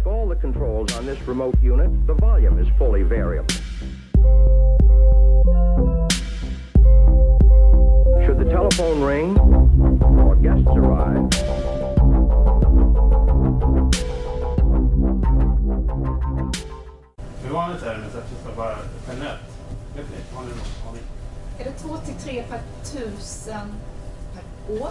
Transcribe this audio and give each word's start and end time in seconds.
Like 0.00 0.14
all 0.14 0.26
the 0.26 0.36
controls 0.36 0.96
on 0.96 1.04
this 1.04 1.20
remote 1.28 1.62
unit, 1.62 1.90
the 2.06 2.14
volume 2.14 2.58
is 2.58 2.66
fully 2.78 3.02
variable. 3.02 3.54
Should 8.24 8.38
the 8.38 8.48
telephone 8.48 9.02
ring 9.02 9.38
or 9.38 10.36
guests 10.36 10.66
arrive, 10.68 11.28
Hur 17.42 17.52
vanligt 17.52 17.82
är 17.82 17.94
det 17.94 18.00
med 18.00 18.10
sepsis 18.12 18.56
bara 18.56 18.76
generellt? 19.08 19.40
Vet 19.96 20.06
ni? 20.10 20.34
Har 20.34 20.42
ni 20.42 20.48
någon 20.48 20.88
aning? 20.88 21.02
Är 21.58 21.64
det 21.64 21.72
två 21.72 21.94
er 21.94 21.98
till 21.98 22.14
tre 22.14 22.42
per 22.42 22.60
tusen 22.84 23.74
per 24.34 24.82
år? 24.82 24.90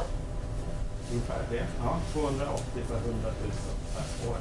Ungefär 1.12 1.40
det. 1.52 1.66
Ja, 1.84 2.00
280 2.14 2.64
per 2.88 2.96
100 2.96 3.30
000 3.42 3.52
per 3.96 4.30
år. 4.30 4.38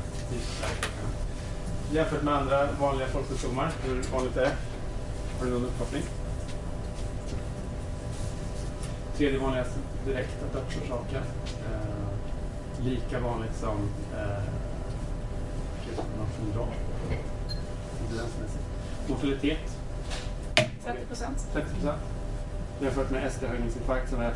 Jämfört 1.92 2.22
med 2.22 2.34
andra 2.34 2.68
vanliga 2.80 3.08
folksjukdomar, 3.08 3.72
hur 3.84 4.02
vanligt 4.12 4.36
är 4.36 4.40
det? 4.40 4.52
Har 5.38 5.46
du 5.46 5.52
någon 5.52 5.64
uppfattning? 5.64 6.02
Tredje 9.16 9.38
vanligaste 9.38 9.78
direkta 10.06 10.46
dödsorsaken. 10.52 11.22
Eh, 11.46 12.84
lika 12.84 13.20
vanligt 13.20 13.56
som 13.60 13.90
eh. 14.16 14.42
Evidensmässigt. 18.08 18.64
Mortalitet 19.08 19.58
30 20.84 21.06
procent? 21.06 21.46
30 21.52 21.74
procent. 21.74 22.00
Jämfört 22.80 23.10
med 23.10 23.26
ST-höjningsinfarkt 23.26 24.10
som 24.10 24.20
är 24.20 24.34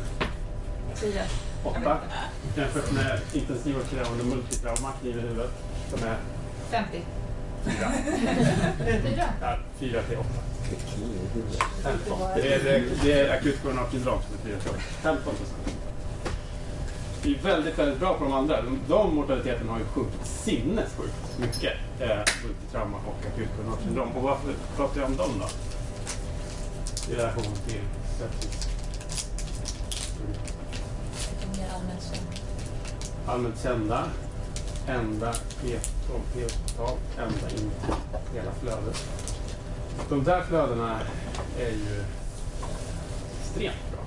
10? 0.95 1.21
8. 1.63 1.97
Jämfört 2.57 2.91
med 2.91 3.19
intensivvårdskrävande 3.33 4.23
multitrauma, 4.23 4.91
kniv 5.01 5.17
i 5.17 5.21
huvudet, 5.21 5.51
som 5.89 6.03
är 6.03 6.17
50? 6.71 7.01
4. 7.65 7.91
4? 9.03 9.25
Ja, 9.41 9.57
4 9.79 10.01
till 10.01 10.17
8. 10.17 10.27
15. 11.83 12.19
Det 12.35 12.53
är, 12.53 12.63
det, 12.63 12.83
det 13.03 13.19
är 13.19 13.37
akut 13.37 13.61
coronarsyndrom 13.63 14.19
som 14.21 14.33
är 14.35 14.51
4 14.51 14.59
till 14.59 14.69
8. 14.69 14.79
15 15.01 15.23
procent. 15.23 15.77
Det 17.23 17.29
är 17.29 17.43
väldigt, 17.43 17.79
väldigt 17.79 17.99
bra 17.99 18.13
på 18.13 18.23
de 18.23 18.33
andra. 18.33 18.61
De, 18.61 18.79
de 18.87 19.15
mortaliteten 19.15 19.69
har 19.69 19.79
ju 19.79 19.85
sjunkit 19.85 20.25
sinnessjukt 20.25 21.39
mycket. 21.39 21.73
Eh, 21.99 22.07
multitrauma 22.43 22.97
och 22.97 23.25
akut 23.33 23.49
coronarsyndrom. 23.57 24.09
Och 24.15 24.23
varför 24.23 24.53
pratar 24.75 25.01
jag 25.01 25.09
om 25.09 25.17
dem 25.17 25.31
då? 25.39 25.47
I 27.13 27.15
relation 27.15 27.43
till 27.67 27.81
sepsis. 28.19 28.67
Mer 31.57 31.69
allmänt 31.75 32.03
kända? 32.03 32.31
allmänt 33.27 33.59
kända 33.63 34.05
ända 34.87 35.33
P- 35.61 35.79
från 36.07 36.21
P-hospital 36.33 36.97
ända 37.17 37.49
in 37.55 37.71
i 38.33 38.37
hela 38.37 38.51
flödet. 38.51 39.03
De 40.09 40.23
där 40.23 40.43
flödena 40.43 40.99
är 41.59 41.69
ju 41.69 42.03
extremt 43.41 43.91
bra. 43.91 44.01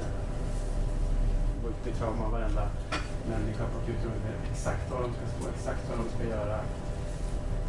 Eh, 0.00 1.64
Multitrauma, 1.64 2.28
varenda 2.28 2.68
människa 3.28 3.64
på 3.64 3.86
kulturen 3.86 4.20
vet 4.26 4.50
exakt 4.52 4.90
vad 4.90 5.00
de 5.02 5.10
ska 5.12 5.20
stå, 5.40 5.50
exakt 5.58 5.80
vad 5.88 5.98
de 5.98 6.04
ska 6.14 6.28
göra. 6.36 6.60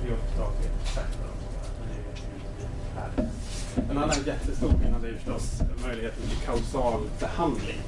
Prehospital 0.01 0.51
vet 0.61 0.71
exakt 0.83 1.13
vad 1.19 1.27
de 1.29 1.35
ska 1.43 1.53
göra. 1.57 1.71
Men 1.79 1.87
det 1.89 2.09
vet 2.09 2.19
ju 2.19 2.35
inte 2.35 2.49
vi 2.57 2.99
här. 2.99 3.29
En 3.91 3.97
annan 3.97 4.23
jättestor 4.25 4.69
skillnad 4.81 5.05
är 5.05 5.13
förstås 5.13 5.61
möjligheten 5.85 6.21
till 6.29 6.37
kausal 6.45 7.01
behandling 7.19 7.81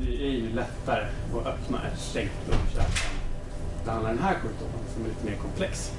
det 0.00 0.26
är 0.26 0.30
ju 0.30 0.52
lättare 0.52 1.06
att 1.40 1.46
öppna 1.46 1.78
ett 1.92 1.98
stängt 2.00 2.30
lungkärl 2.48 2.84
än 2.84 3.84
behandla 3.84 4.08
den 4.08 4.18
här 4.18 4.34
sjukdomen 4.34 4.80
som 4.94 5.04
är 5.04 5.08
lite 5.08 5.24
mer 5.26 5.36
komplex. 5.42 5.92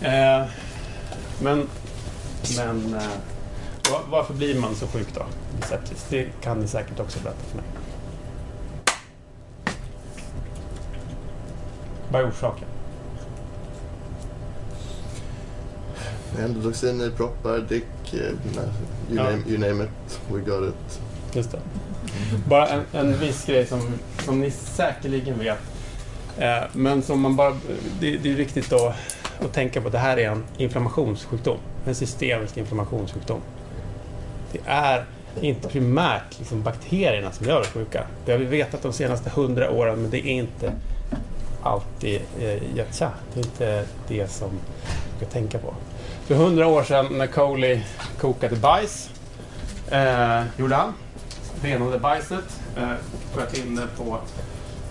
Eh, 0.00 0.44
men 1.42 1.68
men 2.56 2.94
eh, 2.94 3.02
va- 3.92 4.02
varför 4.10 4.34
blir 4.34 4.60
man 4.60 4.74
så 4.74 4.86
sjuk 4.86 5.08
då 5.14 5.22
sepsis? 5.68 6.06
Det 6.10 6.28
kan 6.40 6.58
ni 6.60 6.66
säkert 6.68 7.00
också 7.00 7.18
berätta 7.22 7.40
för 7.50 7.56
mig. 7.56 7.64
Vad 12.12 12.20
är 12.22 12.28
orsaken? 12.30 12.68
Endotoxiner, 16.38 17.10
proppar, 17.10 17.58
dick, 17.58 17.84
eh, 18.14 18.18
you, 18.20 18.36
Ja. 19.10 19.22
name, 19.22 19.42
you 19.46 19.58
name 19.58 19.84
it, 19.84 20.20
we 20.32 20.40
got 20.40 20.68
it. 20.68 21.00
Just 21.36 21.50
det. 21.52 21.58
Bara 22.48 22.68
en, 22.68 22.82
en 22.92 23.18
viss 23.18 23.46
grej 23.46 23.66
som, 23.66 23.80
som 24.24 24.40
ni 24.40 24.50
säkerligen 24.50 25.38
vet. 25.38 25.58
Eh, 26.38 26.62
men 26.72 27.02
som 27.02 27.20
man 27.20 27.36
bara... 27.36 27.56
Det, 28.00 28.16
det 28.16 28.30
är 28.30 28.34
viktigt 28.34 28.70
då 28.70 28.94
att 29.40 29.52
tänka 29.52 29.80
på 29.80 29.86
att 29.86 29.92
det 29.92 29.98
här 29.98 30.16
är 30.16 30.28
en 30.28 30.44
inflammationssjukdom. 30.56 31.58
En 31.86 31.94
systemisk 31.94 32.56
inflammationssjukdom. 32.56 33.40
Det 34.52 34.60
är 34.64 35.04
inte 35.40 35.68
primärt 35.68 36.38
liksom 36.38 36.62
bakterierna 36.62 37.32
som 37.32 37.46
gör 37.46 37.60
oss 37.60 37.66
sjuka. 37.66 38.04
Det 38.24 38.32
har 38.32 38.38
vi 38.38 38.44
vetat 38.44 38.82
de 38.82 38.92
senaste 38.92 39.30
hundra 39.30 39.70
åren, 39.70 40.02
men 40.02 40.10
det 40.10 40.18
är 40.18 40.32
inte 40.32 40.72
alltid 41.62 42.20
eh, 42.40 42.76
götcha. 42.76 43.10
Det 43.34 43.40
är 43.40 43.44
inte 43.44 43.84
det 44.08 44.28
som 44.28 44.50
vi 45.18 45.26
ska 45.26 45.32
tänka 45.32 45.58
på. 45.58 45.74
För 46.26 46.34
hundra 46.34 46.66
år 46.66 46.82
sedan 46.82 47.06
när 47.10 47.26
Coley 47.26 47.80
kokade 48.20 48.56
bajs, 48.56 49.10
eh, 49.90 50.42
gjorde 50.58 50.74
han 50.74 50.92
renade 51.62 51.98
bajset, 51.98 52.60
eh, 52.76 52.92
sköt 53.34 53.58
in 53.58 53.76
det 53.76 53.86
på 53.96 54.18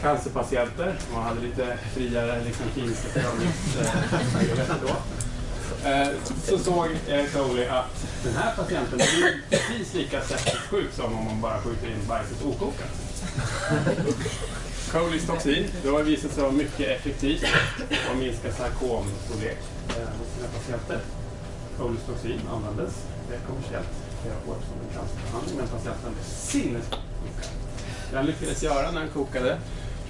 cancerpatienter 0.02 0.96
Man 1.14 1.24
hade 1.24 1.42
lite 1.42 1.78
friare 1.94 2.44
liksom, 2.44 2.66
kliniska 2.74 3.08
prövningsmöjligheter 3.20 4.76
eh, 4.76 4.82
då. 4.82 4.96
Eh, 5.90 6.08
så 6.44 6.58
såg 6.58 6.88
eh, 7.08 7.26
Coley 7.26 7.68
att 7.68 8.08
den 8.24 8.34
här 8.34 8.56
patienten 8.56 8.98
blir 8.98 9.42
precis 9.50 9.94
lika 9.94 10.22
sepsissjuk 10.22 10.94
som 10.94 11.18
om 11.18 11.26
man 11.26 11.42
bara 11.42 11.62
skjuter 11.62 11.88
in 11.88 12.08
bajset 12.08 12.46
okokat. 12.46 12.92
Coleys 14.92 15.26
toxin, 15.28 15.68
det 15.84 15.90
har 15.90 16.04
visat 16.04 16.32
sig 16.32 16.44
vara 16.44 16.54
mycket 16.54 16.88
effektivt 16.88 17.46
och 18.12 18.18
minska 18.18 18.52
sarkomstorlek 18.52 19.58
eh, 19.90 19.96
hos 19.96 20.28
sina 20.36 20.48
patienter. 20.58 21.00
Coleys 21.78 22.04
toxin 22.08 22.42
användes 22.52 22.94
eh, 23.32 23.40
kommersiellt 23.48 24.11
flera 24.22 24.38
år 24.50 24.58
som 24.68 24.78
en 24.84 24.92
cancerbehandling, 24.96 25.58
men 25.58 25.68
patienten 25.68 26.14
blev 26.14 26.24
sinnessjuk. 26.24 27.00
Det 28.10 28.18
han 28.18 28.26
lyckades 28.26 28.64
göra 28.64 28.92
när 28.92 29.00
han 29.00 29.10
kokade 29.10 29.60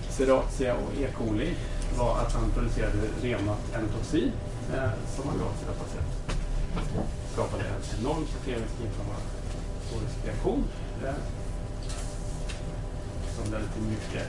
Seratia 0.10 0.74
och 0.76 0.92
E. 1.02 1.08
coli 1.18 1.56
var 1.98 2.18
att 2.18 2.34
han 2.34 2.52
producerade 2.52 2.98
renat 3.22 3.64
entoxin 3.76 4.32
eh, 4.74 4.92
som 5.16 5.24
han 5.30 5.38
gav 5.40 5.52
sina 5.60 5.74
patienter. 5.82 6.20
skapade 7.34 7.64
en 7.64 8.00
enorm 8.00 8.26
kemisk 8.46 8.76
inflammatorisk 8.88 10.18
reaktion 10.26 10.64
eh, 11.04 11.14
som 13.36 13.52
ledde 13.52 13.68
till 13.74 13.82
mycket 13.82 14.28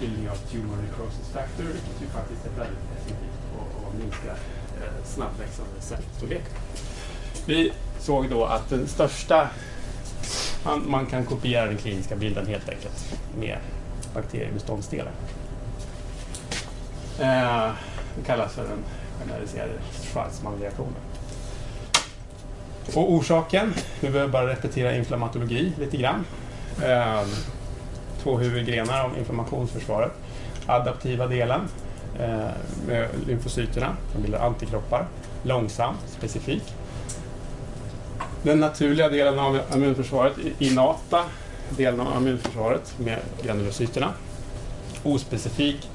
bildning 0.00 0.30
av 0.30 0.36
tumor 0.36 0.76
necrosis 0.76 1.28
factor, 1.32 1.64
vilket 1.64 2.02
ju 2.02 2.06
faktiskt 2.06 2.46
är 2.46 2.50
väldigt 2.50 2.84
effektivt 2.96 3.42
och, 3.58 3.86
och 3.86 3.94
minskar 3.94 4.36
eh, 4.80 5.04
snabbväxande 5.04 5.80
cellstorlek. 5.80 6.44
Vi 7.46 7.72
såg 8.04 8.30
då 8.30 8.44
att 8.44 8.68
den 8.68 8.88
största, 8.88 9.48
man, 10.64 10.90
man 10.90 11.06
kan 11.06 11.24
kopiera 11.24 11.66
den 11.66 11.76
kliniska 11.76 12.16
bilden 12.16 12.46
helt 12.46 12.68
enkelt 12.68 13.18
med 13.38 13.58
bakteriebeståndsdelar. 14.14 15.12
Eh, 17.20 17.70
det 18.16 18.24
kallas 18.26 18.52
för 18.52 18.62
den 18.62 18.78
generaliserade 19.20 19.72
Schwarzman-reaktionen. 20.12 20.94
Och 22.94 23.12
orsaken, 23.12 23.74
vi 24.00 24.10
behöver 24.10 24.32
bara 24.32 24.50
repetera 24.50 24.96
inflammatologi 24.96 25.72
lite 25.78 25.96
grann. 25.96 26.24
Eh, 26.82 27.22
två 28.22 28.38
huvudgrenar 28.38 29.04
av 29.04 29.18
inflammationsförsvaret. 29.18 30.12
Adaptiva 30.66 31.26
delen 31.26 31.60
eh, 32.20 32.48
med 32.86 33.08
lymfocyterna 33.26 33.96
som 34.12 34.22
bildar 34.22 34.46
antikroppar, 34.46 35.06
långsamt, 35.42 35.98
specifik. 36.06 36.62
Den 38.44 38.60
naturliga 38.60 39.08
delen 39.08 39.38
av 39.38 39.60
immunförsvaret, 39.74 40.32
innata 40.58 41.24
delen 41.70 42.00
av 42.00 42.22
immunförsvaret 42.22 42.94
med 42.98 43.18
granulocyterna. 43.42 44.12
Ospecifik, 45.02 45.90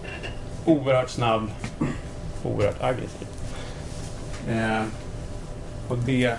oerhört 0.66 1.10
snabb, 1.10 1.52
oerhört 2.44 2.82
aggressiv. 2.82 3.28
Eh, 4.50 4.84
och 5.90 5.98
det 5.98 6.24
är 6.26 6.38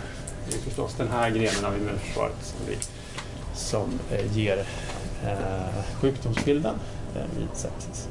förstås 0.65 0.95
den 0.95 1.09
här 1.09 1.31
grenen 1.31 1.65
av 1.65 1.77
immunförsvaret 1.77 2.37
som, 2.43 2.59
vi, 2.69 2.77
som 3.55 3.99
eh, 4.11 4.37
ger 4.37 4.65
eh, 5.25 5.85
sjukdomsbilden 6.01 6.75
eh, 7.17 7.23
vid 7.39 7.49
sepsis. 7.55 8.09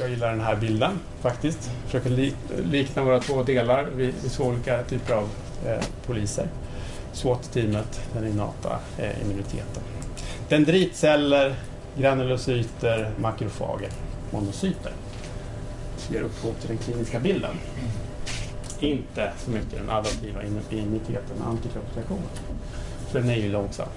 Jag 0.00 0.10
gillar 0.10 0.30
den 0.30 0.40
här 0.40 0.56
bilden 0.56 0.98
faktiskt. 1.20 1.70
Försöker 1.84 2.32
likna 2.64 3.02
våra 3.02 3.20
två 3.20 3.42
delar 3.42 3.84
Vi, 3.96 4.12
vi 4.22 4.28
såg 4.28 4.46
olika 4.46 4.82
typer 4.82 5.14
av 5.14 5.28
eh, 5.66 5.84
poliser. 6.06 6.46
SWAT-teamet, 7.12 8.00
den 8.14 8.28
innata 8.28 8.78
eh, 8.98 9.22
immuniteten. 9.22 9.82
Dendritceller 10.48 11.54
granulocyter, 11.96 13.10
makrofager, 13.18 13.90
monocyter. 14.30 14.92
Ger 16.10 16.22
upphov 16.22 16.52
till 16.52 16.68
den 16.68 16.78
kliniska 16.78 17.20
bilden. 17.20 17.56
Inte 18.80 19.32
så 19.38 19.50
mycket 19.50 19.72
den 19.72 19.90
adaptiva 19.90 20.42
immuniteten, 20.70 21.42
antikroppsreaktionen. 21.46 22.28
För 23.10 23.20
den 23.20 23.30
är 23.30 23.36
ju 23.36 23.52
långsam. 23.52 23.88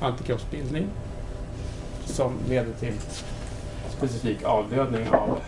Antikroppsbildning 0.00 0.86
som 2.04 2.34
leder 2.48 2.72
till 2.80 2.92
specifik 4.00 4.44
avdödning 4.44 5.08
av, 5.08 5.38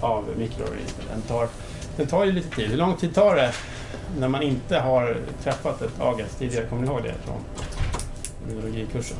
av 0.00 0.24
mikroorganismer. 0.36 1.04
Den 1.10 1.22
tar, 1.22 1.48
den 1.96 2.06
tar 2.06 2.24
ju 2.24 2.32
lite 2.32 2.56
tid. 2.56 2.70
Hur 2.70 2.76
lång 2.76 2.96
tid 2.96 3.14
tar 3.14 3.36
det 3.36 3.52
när 4.18 4.28
man 4.28 4.42
inte 4.42 4.78
har 4.78 5.16
träffat 5.42 5.82
ett 5.82 6.00
agens 6.00 6.34
tidigare? 6.34 6.66
Kommer 6.66 6.82
ni 6.82 6.88
ihåg 6.88 7.02
det 7.02 7.14
från 7.24 7.40
immunologikursen? 8.50 9.16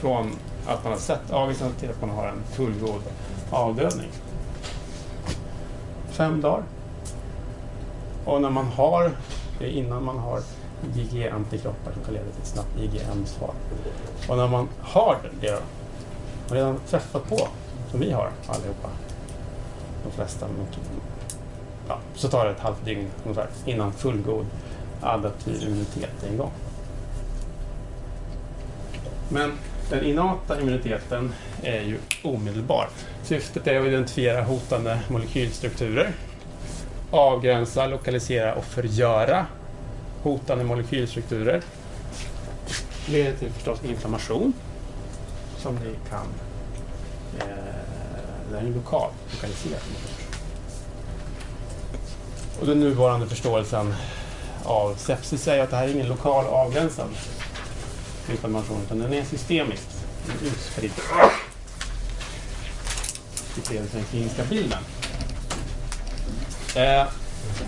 Från 0.00 0.32
att 0.66 0.84
man 0.84 0.92
har 0.92 1.00
sett 1.00 1.32
agensen 1.32 1.72
till 1.80 1.90
att 1.90 2.00
man 2.00 2.10
har 2.10 2.26
en 2.26 2.42
fullgod 2.52 3.02
avdödning. 3.50 4.08
Fem 6.10 6.40
dagar. 6.40 6.62
Och 8.24 8.42
när 8.42 8.50
man 8.50 8.66
har, 8.66 9.10
det 9.58 9.64
är 9.64 9.70
innan 9.70 10.04
man 10.04 10.18
har 10.18 10.40
IgE-antikroppar 10.94 11.92
som 11.92 12.04
kan 12.04 12.14
leda 12.14 12.26
till 12.26 12.42
ett 12.42 12.48
snabbt 12.48 12.78
IgM-svar. 12.78 13.54
Och 14.28 14.36
när 14.36 14.48
man 14.48 14.68
har 14.80 15.16
det 15.40 15.50
då, 15.50 15.58
och 16.50 16.56
redan 16.56 16.80
träffat 16.88 17.28
på, 17.28 17.48
som 17.90 18.00
vi 18.00 18.12
har 18.12 18.30
allihopa, 18.46 18.88
de 20.04 20.12
flesta, 20.12 20.46
ja, 21.88 21.98
så 22.14 22.28
tar 22.28 22.44
det 22.44 22.50
ett 22.50 22.60
halvt 22.60 22.84
dygn 22.84 23.06
ungefär 23.24 23.48
innan 23.66 23.92
fullgod 23.92 24.46
adaptiv 25.00 25.62
immunitet 25.62 26.24
är 26.28 26.34
igång. 26.34 26.50
Men 29.28 29.52
den 29.90 30.04
innata 30.04 30.60
immuniteten 30.60 31.34
är 31.62 31.80
ju 31.80 31.98
omedelbar. 32.22 32.88
Syftet 33.22 33.66
är 33.66 33.80
att 33.80 33.86
identifiera 33.86 34.42
hotande 34.42 35.00
molekylstrukturer, 35.08 36.12
avgränsa, 37.10 37.86
lokalisera 37.86 38.54
och 38.54 38.64
förgöra 38.64 39.46
hotande 40.22 40.64
molekylstrukturer. 40.64 41.62
Det 43.06 43.12
Leder 43.12 43.36
till 43.36 43.50
förstås 43.50 43.84
inflammation 43.84 44.52
som 45.62 45.74
ni 45.74 45.94
kan 46.10 46.26
eh, 47.38 47.46
den 48.52 48.66
är 48.66 48.70
lokal, 48.70 49.10
lokaliserad. 49.32 49.80
Och 52.60 52.66
den 52.66 52.80
nuvarande 52.80 53.26
förståelsen 53.26 53.94
av 54.64 54.94
sepsis 54.94 55.42
säger 55.42 55.64
att 55.64 55.70
det 55.70 55.76
här 55.76 55.84
är 55.84 55.92
ingen 55.92 56.08
lokal 56.08 56.46
avgränsad 56.46 57.08
inflammation 58.30 58.82
utan 58.86 58.98
den 58.98 59.12
är 59.12 59.24
systemisk, 59.24 59.86
utspridd. 60.42 60.92
Det 63.68 63.74
den 63.92 64.04
kliniska 64.10 64.44
bilden. 64.44 64.82
Eh, 66.76 67.06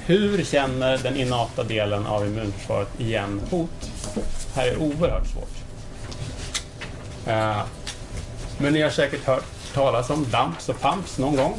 hur 0.06 0.44
känner 0.44 0.98
den 0.98 1.16
innata 1.16 1.64
delen 1.64 2.06
av 2.06 2.26
immunförsvaret 2.26 3.00
igen 3.00 3.40
hot? 3.50 3.90
Det 4.14 4.60
här 4.60 4.68
är 4.68 4.76
oerhört 4.76 5.26
svårt. 5.26 5.62
Eh, 7.26 7.62
men 8.62 8.72
ni 8.72 8.82
har 8.82 8.90
säkert 8.90 9.24
hört 9.24 9.44
talas 9.74 10.10
om 10.10 10.24
DUMPs 10.24 10.68
och 10.68 10.80
PUMPS 10.80 11.18
någon 11.18 11.36
gång. 11.36 11.54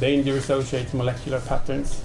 Danger 0.00 0.38
Associated 0.38 0.94
Molecular 0.94 1.40
Patterns. 1.40 2.02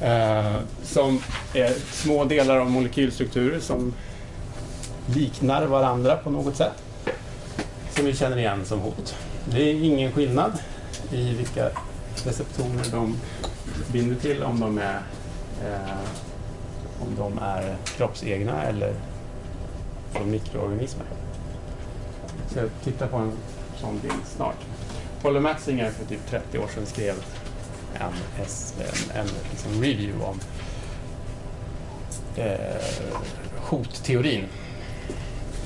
Eh, 0.00 0.56
som 0.82 1.22
är 1.54 1.74
små 1.92 2.24
delar 2.24 2.58
av 2.58 2.70
molekylstrukturer 2.70 3.60
som 3.60 3.94
liknar 5.06 5.66
varandra 5.66 6.16
på 6.16 6.30
något 6.30 6.56
sätt. 6.56 6.82
Som 7.90 8.04
vi 8.04 8.14
känner 8.14 8.38
igen 8.38 8.64
som 8.64 8.80
hot. 8.80 9.16
Det 9.44 9.62
är 9.62 9.74
ingen 9.74 10.12
skillnad 10.12 10.52
i 11.12 11.34
vilka 11.34 11.70
receptorer 12.24 12.90
de 12.92 13.16
binder 13.92 14.16
till 14.16 14.42
om 14.42 14.60
de 14.60 14.78
är, 14.78 15.00
eh, 15.64 15.96
om 17.00 17.16
de 17.16 17.38
är 17.38 17.76
kroppsegna 17.96 18.62
eller 18.62 18.94
från 20.12 20.30
mikroorganismer. 20.30 21.06
Så 22.52 22.58
jag 22.58 22.68
tittar 22.84 23.06
på 23.06 23.16
en 23.16 23.32
sån 23.80 23.98
bild 23.98 24.26
snart. 24.36 24.56
Paul 25.22 25.40
Matzinger 25.40 25.90
för 25.90 26.04
typ 26.04 26.26
30 26.30 26.58
år 26.58 26.68
sedan 26.74 26.86
skrev 26.86 27.14
en, 27.94 28.12
en, 28.38 29.20
en 29.20 29.26
liksom 29.50 29.82
review 29.82 30.24
om 30.24 30.40
eh, 32.36 32.82
hotteorin. 33.56 34.44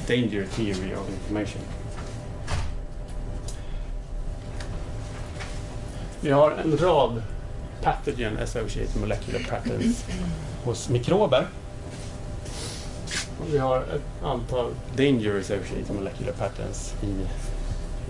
Danger 0.08 0.46
Theory 0.56 0.94
of 0.94 1.08
Information. 1.08 1.62
Vi 6.20 6.30
har 6.30 6.50
en 6.50 6.76
rad 6.78 7.22
pathogen 7.82 8.38
associated 8.38 9.00
molecular 9.00 9.40
patterns 9.50 10.04
hos 10.64 10.88
mikrober. 10.88 11.46
Vi 13.50 13.58
har 13.58 13.78
ett 13.81 14.25
antal 14.25 14.70
dangerous 14.96 15.50
associated 15.50 15.96
molecular 15.96 16.32
patterns 16.32 16.94
i, 17.02 17.06
i, 17.06 17.16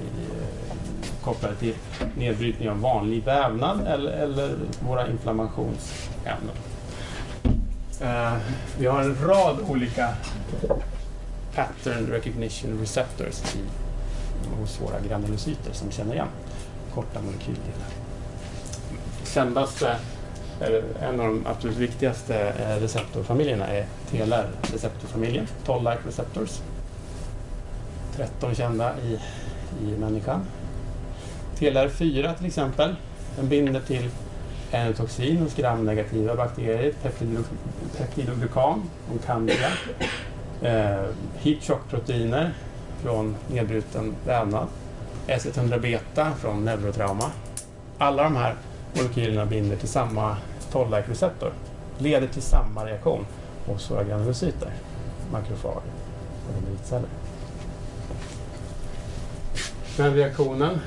eh, 0.00 0.76
kopplade 1.24 1.54
till 1.54 1.74
nedbrytning 2.16 2.70
av 2.70 2.80
vanlig 2.80 3.24
vävnad 3.24 3.86
eller, 3.86 4.12
eller 4.12 4.56
våra 4.88 5.08
inflammationsämnen. 5.08 6.56
Uh, 8.02 8.36
vi 8.78 8.86
har 8.86 9.00
en 9.00 9.16
rad 9.22 9.56
olika 9.68 10.14
pattern 11.54 12.06
recognition 12.06 12.80
receptors 12.80 13.54
i, 13.54 13.58
hos 14.60 14.80
våra 14.80 15.00
granulocyter 15.08 15.72
som 15.72 15.90
känner 15.90 16.14
igen 16.14 16.28
korta 16.94 17.20
molekyldelar. 17.20 17.88
Kändaste, 19.24 19.96
en 21.00 21.20
av 21.20 21.26
de 21.26 21.46
absolut 21.46 21.76
viktigaste 21.76 22.36
eh, 22.36 22.80
receptorfamiljerna 22.80 23.66
är 23.66 23.86
TLR-receptorfamiljen, 24.10 25.46
Toll-like 25.66 26.06
receptors. 26.06 26.60
13 28.16 28.54
kända 28.54 28.94
i, 29.00 29.18
i 29.84 29.96
människan. 29.98 30.44
TLR4 31.58 32.34
till 32.34 32.46
exempel, 32.46 32.94
den 33.36 33.48
binder 33.48 33.80
till 33.80 34.10
enotoxin 34.72 35.38
hos 35.38 35.54
gramnegativa 35.54 36.34
bakterier, 36.34 36.92
peptidoglukan 37.96 38.82
och 39.14 39.24
candida, 39.26 39.68
eh, 40.62 41.04
heat 41.38 41.62
shock-proteiner 41.62 42.54
från 43.02 43.36
nedbruten 43.48 44.14
vävnad, 44.26 44.66
S100-beta 45.26 46.32
från 46.40 46.64
neurotrauma. 46.64 47.30
Alla 47.98 48.22
de 48.22 48.36
här 48.36 48.54
molekylerna 48.94 49.46
binder 49.46 49.76
till 49.76 49.88
samma 49.88 50.36
toll-like 50.72 51.10
receptor, 51.10 51.52
leder 51.98 52.26
till 52.26 52.42
samma 52.42 52.86
reaktion 52.86 53.26
hos 53.66 53.90
våra 53.90 54.04
granulocyter, 54.04 54.72
makrofager 55.32 55.92
och 56.46 56.52
dendritceller. 56.54 57.08
Den 59.96 60.14
reaktionen 60.14 60.80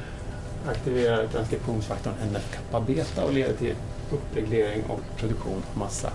aktiverar 0.68 1.28
transkriptionsfaktorn 1.28 2.14
NF-kappa-beta 2.22 3.24
och 3.26 3.34
leder 3.34 3.54
till 3.54 3.76
uppreglering 4.12 4.84
och 4.90 5.00
produktion 5.18 5.64
av 5.72 5.78
massa 5.80 6.12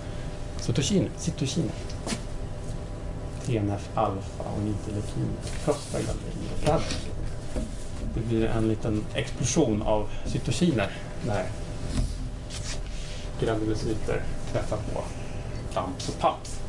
cytokiner. 0.60 1.10
cytokiner. 1.16 1.72
TNF-alfa 3.46 4.44
och 4.44 4.62
prostaglandin 5.64 6.32
Det 8.14 8.20
blir 8.20 8.46
en 8.46 8.68
liten 8.68 9.04
explosion 9.14 9.82
av 9.82 10.08
cytokiner 10.26 10.90
när 11.26 11.44
granulocyter 13.44 14.22
träffar 14.52 14.76
på 14.76 15.04
DAMPs 15.74 16.08
och 16.08 16.18
PAMPs. 16.18 16.60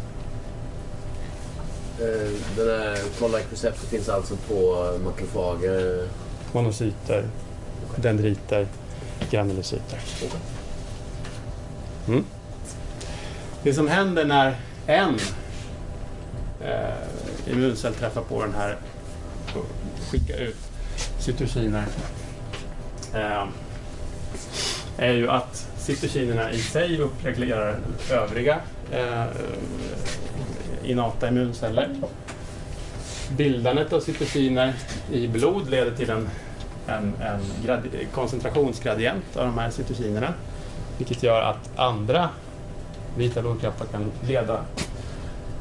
Eh, 1.99 2.31
Den 2.55 2.67
här 2.67 2.97
toll-like 3.19 3.51
receptor 3.51 3.87
finns 3.87 4.09
alltså 4.09 4.35
på 4.35 4.89
makrofager? 5.03 6.07
Monocyter, 6.51 7.25
dendriter, 7.95 8.67
granulocyter. 9.29 9.99
Mm. 12.07 12.25
Det 13.63 13.73
som 13.73 13.87
händer 13.87 14.25
när 14.25 14.55
en 14.87 15.19
eh, 16.61 17.51
immuncell 17.53 17.93
träffar 17.93 18.21
på 18.21 18.41
den 18.41 18.53
här 18.53 18.77
och 19.55 19.65
skickar 20.11 20.37
ut 20.37 20.57
cytokiner 21.19 21.85
eh, 23.13 23.47
är 24.97 25.13
ju 25.13 25.29
att 25.29 25.67
cytokinerna 25.83 26.51
i 26.51 26.59
sig 26.59 26.99
uppreglerar 26.99 27.79
övriga 28.11 28.59
eh, 28.91 29.25
innata 30.83 31.27
immunceller. 31.27 31.89
Bildandet 33.37 33.93
av 33.93 33.99
cytokiner 33.99 34.73
i 35.11 35.27
blod 35.27 35.69
leder 35.69 35.91
till 35.91 36.09
en, 36.09 36.29
en, 36.87 37.13
en 37.21 37.41
koncentrationsgradient 38.13 39.37
av 39.37 39.45
de 39.45 39.57
här 39.57 39.69
cytokinerna. 39.69 40.33
Vilket 40.97 41.23
gör 41.23 41.41
att 41.41 41.79
andra 41.79 42.29
vita 43.17 43.41
blodkroppar 43.41 43.85
kan 43.85 44.11
leda, 44.27 44.65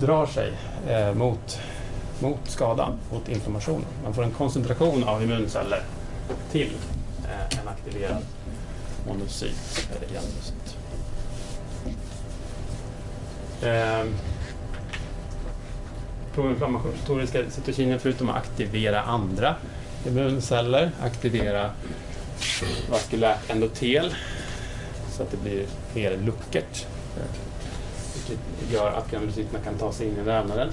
drar 0.01 0.27
sig 0.27 0.53
eh, 0.89 1.15
mot 1.15 1.59
mot 2.23 2.39
skadan, 2.45 2.99
mot 3.13 3.29
inflammationen. 3.29 3.87
Man 4.05 4.15
får 4.15 4.23
en 4.23 4.31
koncentration 4.31 5.05
av 5.05 5.23
immunceller 5.23 5.83
till 6.53 6.71
eh, 7.25 7.59
en 7.61 7.69
aktiverad 7.69 8.23
monocyt 9.07 9.89
eller 9.91 10.09
granulocyt. 10.13 10.77
Eh, 13.63 14.05
proinflammatoriska 16.35 17.51
cytokiner 17.51 17.99
förutom 17.99 18.29
att 18.31 18.37
aktivera 18.37 19.03
andra 19.03 19.55
immunceller, 20.07 20.91
aktivera 21.03 21.71
vaskulärt 22.91 23.51
endotel 23.51 24.15
så 25.11 25.23
att 25.23 25.31
det 25.31 25.37
blir 25.37 25.67
mer 25.95 26.17
luckert. 26.17 26.87
Vilket 28.15 28.73
gör 28.73 28.93
att 28.93 29.11
granulocyterna 29.11 29.59
kan 29.65 29.75
ta 29.75 29.93
sig 29.93 30.07
in 30.07 30.17
i 30.19 30.23
vävnaden. 30.23 30.69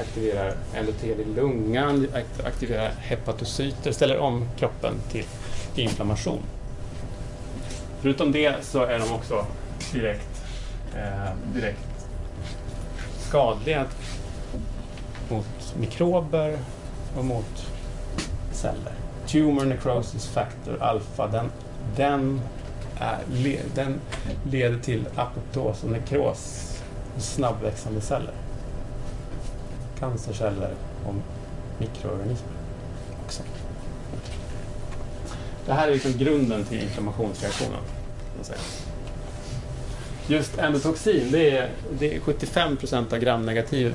Aktiverar 0.00 0.54
endotel 0.74 1.20
i 1.20 1.24
lungan, 1.24 2.06
aktiverar 2.44 2.90
hepatocyter, 2.98 3.92
ställer 3.92 4.18
om 4.18 4.48
kroppen 4.58 4.94
till 5.10 5.24
inflammation. 5.76 6.42
Förutom 8.04 8.32
det 8.32 8.64
så 8.64 8.82
är 8.84 8.98
de 8.98 9.12
också 9.12 9.46
direkt, 9.92 10.44
eh, 10.96 11.32
direkt 11.54 12.06
skadliga 13.18 13.84
mot 15.28 15.74
mikrober 15.78 16.58
och 17.16 17.24
mot 17.24 17.66
celler. 18.52 18.92
Tumor 19.26 19.64
necrosis 19.64 20.26
factor 20.26 20.82
alfa, 20.82 21.26
den, 21.26 21.50
den, 21.96 22.40
är, 22.98 23.18
le, 23.32 23.60
den 23.74 24.00
leder 24.50 24.78
till 24.78 25.06
apoptos 25.16 25.84
och 25.84 25.90
nekros 25.90 26.72
hos 27.14 27.24
snabbväxande 27.24 28.00
celler. 28.00 28.34
Cancerceller 29.98 30.74
och 31.06 31.14
mikroorganismer 31.78 32.52
också. 33.24 33.42
Det 35.66 35.72
här 35.72 35.88
är 35.88 35.92
liksom 35.92 36.12
grunden 36.12 36.64
till 36.64 36.82
inflammationsreaktionen 36.82 37.80
man 38.36 38.44
säga. 38.44 38.58
Just 40.26 40.58
endotoxin, 40.58 41.32
det 41.32 41.50
är, 41.50 41.70
det 41.98 42.16
är 42.16 42.20
75 42.20 42.76
procent 42.76 43.12
av 43.12 43.18
gramnegativa 43.18 43.94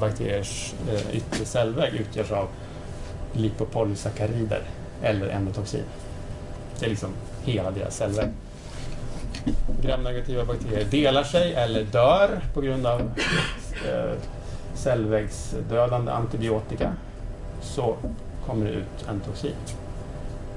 bakteriers 0.00 0.74
eh, 0.88 1.16
yttre 1.16 1.44
cellvägg 1.44 1.94
utgörs 1.94 2.30
av 2.30 2.48
lipopolysackarider 3.32 4.62
eller 5.02 5.28
endotoxin. 5.28 5.84
Det 6.78 6.86
är 6.86 6.90
liksom 6.90 7.10
hela 7.44 7.70
deras 7.70 7.96
cellvägg. 7.96 8.28
Gramnegativa 9.82 10.44
bakterier 10.44 10.84
delar 10.84 11.24
sig 11.24 11.54
eller 11.54 11.84
dör 11.84 12.40
på 12.54 12.60
grund 12.60 12.86
av 12.86 13.00
eh, 13.00 14.12
cellväggsdödande 14.74 16.12
antibiotika. 16.12 16.92
Så 17.62 17.96
kommer 18.46 18.66
det 18.66 18.72
ut 18.72 19.08
endotoxin 19.08 19.54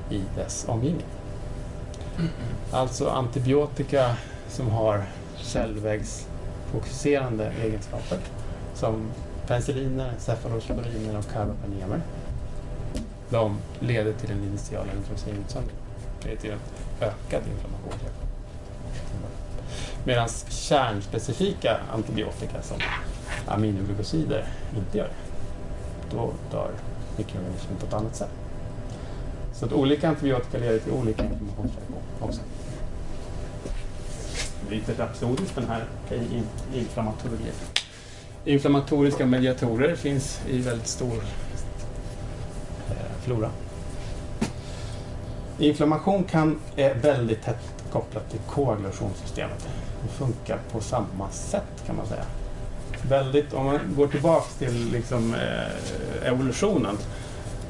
i 0.09 0.21
dess 0.35 0.65
omgivning. 0.67 1.05
Alltså 2.72 3.10
antibiotika 3.10 4.15
som 4.48 4.72
har 4.72 5.03
cellväggsfokuserande 5.41 7.51
egenskaper 7.63 8.17
som 8.75 9.12
penicilliner, 9.48 10.13
cefalosporiner 10.20 11.17
och 11.17 11.32
carbapenemer. 11.34 12.01
De 13.29 13.58
leder 13.79 14.13
till 14.13 14.32
en 14.32 14.43
initial 14.43 14.88
endotoxinutsöndring. 14.96 15.75
Det 16.22 16.29
leder 16.29 16.41
till 16.41 16.51
en 16.51 16.60
ökad 17.01 17.41
inflammation. 17.48 17.93
Medan 20.05 20.29
kärnspecifika 20.50 21.77
antibiotika 21.93 22.62
som 22.62 22.77
aminoglykosider 23.48 24.46
inte 24.77 24.98
gör 24.98 25.05
det. 25.05 25.12
Då 26.15 26.32
dör 26.51 26.72
mikroorganismen 27.17 27.77
på 27.79 27.86
ett 27.86 27.93
annat 27.93 28.15
sätt. 28.15 28.29
Så 29.63 29.67
att 29.67 29.74
olika 29.74 30.10
antibiotika 30.10 30.58
leder 30.58 30.79
till 30.79 30.91
olika 30.91 31.24
inflammationsreaktioner 31.24 32.01
också. 32.20 32.41
Lite 34.70 34.93
rapsodiskt 35.03 35.55
den 35.55 35.67
här 35.67 35.86
i 36.12 36.43
inflammatologi. 36.79 37.51
Inflammatoriska 38.46 39.25
mediatorer 39.25 39.96
finns 39.96 40.41
i 40.50 40.60
väldigt 40.60 40.88
stor 40.88 41.24
eh, 42.89 42.96
flora. 43.22 43.50
Inflammation 45.58 46.24
kan, 46.24 46.60
är 46.75 46.96
väldigt 46.96 47.43
tätt 47.43 47.74
kopplat 47.91 48.29
till 48.29 48.39
koagulationssystemet. 48.39 49.67
Det 50.03 50.10
funkar 50.10 50.60
på 50.72 50.82
samma 50.82 51.29
sätt 51.32 51.84
kan 51.86 51.96
man 51.96 52.08
säga. 52.08 52.25
Väldigt, 53.10 53.53
om 53.53 53.65
man 53.65 53.79
går 53.98 54.08
tillbaka 54.08 54.48
till 54.60 54.91
liksom, 54.91 55.34
eh, 55.34 56.27
evolutionen 56.27 56.98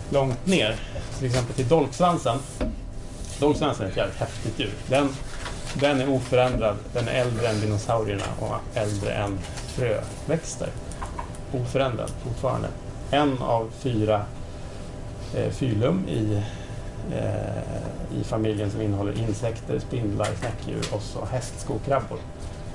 långt 0.10 0.46
ner, 0.46 0.76
till 1.18 1.28
exempel 1.28 1.56
till 1.56 1.68
dolksvansen. 1.68 2.38
Dolksvansen 3.40 3.86
är 3.86 3.90
ett 3.90 3.98
jävligt 3.98 4.18
häftigt 4.18 4.60
djur. 4.60 4.74
Den, 4.88 5.10
den 5.74 6.02
är 6.02 6.10
oförändrad, 6.10 6.76
den 6.94 7.08
är 7.08 7.14
äldre 7.14 7.48
än 7.48 7.62
dinosaurierna 7.62 8.26
och 8.40 8.78
äldre 8.78 9.14
än 9.14 9.40
fröväxter. 9.68 10.70
Oförändrad 11.54 12.12
fortfarande. 12.24 12.68
En 13.12 13.38
av 13.38 13.72
fyra 13.80 14.26
eh, 15.36 15.52
fylum 15.52 16.08
i, 16.08 16.42
eh, 17.14 18.20
i 18.20 18.24
familjen 18.24 18.72
som 18.72 18.82
innehåller 18.82 19.20
insekter, 19.20 19.80
spindlar, 19.80 20.28
snäckdjur 20.40 20.84
och 20.92 21.02
så 21.02 21.26
hästskokrabbor. 21.26 22.20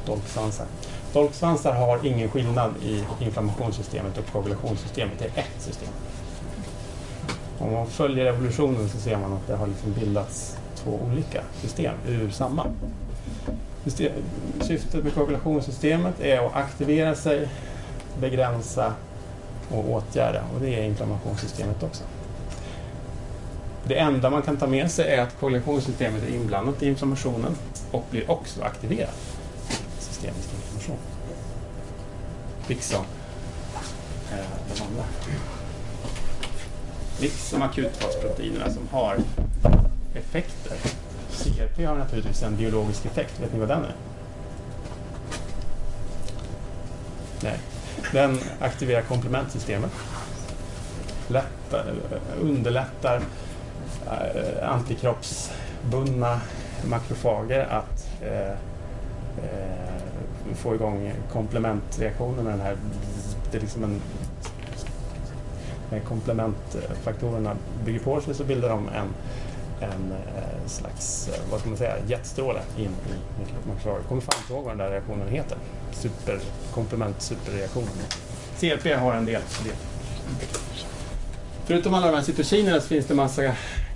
Dolksvansar. 0.07 0.67
Dolksvansar 1.13 1.73
har 1.73 2.07
ingen 2.07 2.29
skillnad 2.29 2.75
i 2.83 3.05
inflammationssystemet 3.21 4.19
och 4.19 4.33
koagulationssystemet. 4.33 5.19
Det 5.19 5.25
är 5.25 5.41
ett 5.41 5.63
system. 5.63 5.89
Om 7.59 7.73
man 7.73 7.87
följer 7.87 8.27
evolutionen 8.27 8.89
så 8.89 8.99
ser 8.99 9.19
man 9.19 9.33
att 9.33 9.47
det 9.47 9.57
har 9.57 9.67
liksom 9.67 9.93
bildats 9.93 10.57
två 10.77 11.01
olika 11.11 11.43
system 11.61 11.95
ur 12.07 12.31
samma. 12.31 12.67
System, 13.85 14.13
syftet 14.61 15.05
med 15.05 15.15
koagulationssystemet 15.15 16.21
är 16.21 16.47
att 16.47 16.57
aktivera 16.57 17.15
sig, 17.15 17.49
begränsa 18.21 18.93
och 19.71 19.91
åtgärda. 19.91 20.43
Och 20.55 20.61
det 20.61 20.75
är 20.75 20.85
inflammationssystemet 20.85 21.83
också. 21.83 22.05
Det 23.85 23.99
enda 23.99 24.31
man 24.31 24.43
kan 24.43 24.57
ta 24.57 24.67
med 24.67 24.91
sig 24.91 25.15
är 25.15 25.23
att 25.23 25.41
koagulationssystemet 25.41 26.23
är 26.23 26.35
inblandat 26.35 26.83
i 26.83 26.89
inflammationen 26.89 27.57
och 27.91 28.05
blir 28.11 28.31
också 28.31 28.63
aktiverat 28.63 29.17
systemisk 29.99 30.49
inflammation. 30.55 30.97
Liksom 32.69 33.05
eh, 34.33 34.39
de 34.75 34.83
andra. 34.83 35.05
Liksom 37.21 37.63
akutfasproteinerna 37.63 38.71
som 38.71 38.89
har 38.91 39.17
effekter. 40.15 40.77
CRP 41.31 41.87
har 41.87 41.97
naturligtvis 41.97 42.43
en 42.43 42.57
biologisk 42.57 43.07
effekt. 43.07 43.41
Vet 43.41 43.53
ni 43.53 43.59
vad 43.59 43.69
den 43.69 43.85
är? 43.85 43.95
Nej. 47.43 47.59
Den 48.13 48.39
aktiverar 48.61 49.03
komplementsystemet. 49.03 49.91
Lättar, 51.29 51.95
underlättar 52.41 53.23
eh, 54.07 54.71
antikroppsbundna 54.71 56.41
makrofager 56.85 57.67
att 57.71 58.09
eh, 58.23 58.51
eh, 59.45 59.89
få 60.55 60.75
igång 60.75 61.13
komplementreaktioner 61.33 62.43
med 62.43 62.53
den 62.53 62.61
här... 62.61 62.77
Det 63.51 63.57
är 63.57 63.61
liksom 63.61 63.85
en 63.85 64.01
komplementfaktorerna 66.09 67.57
bygger 67.85 68.01
på 68.01 68.21
sig 68.21 68.35
så 68.35 68.45
bildar 68.45 68.69
de 68.69 68.89
en, 68.89 69.09
en 69.81 70.13
eh, 70.13 70.67
slags, 70.67 71.29
eh, 71.29 71.51
vad 71.51 71.61
ska 71.61 71.69
man 71.69 71.79
säga, 71.79 71.95
jetstråle 72.07 72.61
in 72.77 72.85
i 72.85 73.69
mikrofager. 73.69 74.03
Kommer 74.09 74.23
fan 74.23 74.41
inte 74.41 74.53
ihåg 74.53 74.65
vad 74.65 74.73
den 74.73 74.79
där 74.79 74.91
reaktionen 74.91 75.29
heter. 75.29 75.59
Super, 75.93 76.39
komplement 76.75 77.23
superreaktionen. 77.23 77.89
CRP 78.61 78.95
har 78.95 79.15
en 79.15 79.25
del 79.25 79.37
av 79.37 79.65
det. 79.65 79.77
Förutom 81.65 81.95
alla 81.95 82.07
de 82.07 82.17
här 82.17 82.23
cytokinerna 82.23 82.81
så 82.81 82.87
finns 82.89 83.07
det 83.07 83.15
massa 83.15 83.53